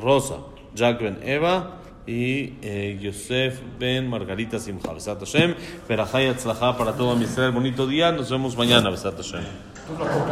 Rosa. 0.00 0.58
Jack 0.74 1.00
Ben 1.00 1.18
Eva 1.22 1.80
y 2.06 2.54
eh, 2.62 2.98
Yosef 3.00 3.60
Ben 3.78 4.08
Margarita 4.08 4.58
Simcha. 4.58 4.92
Besat 4.92 5.18
Hashem, 5.18 5.54
Berajá 5.88 6.22
y 6.22 6.26
Atzlajá 6.26 6.76
para 6.76 6.92
todo 6.92 7.20
Israel. 7.20 7.52
Bonito 7.52 7.86
día, 7.86 8.12
nos 8.12 8.30
vemos 8.30 8.56
mañana, 8.56 8.90
Besat 8.90 9.16
Hashem. 9.16 9.42
Pues 9.88 10.00
la 10.00 10.28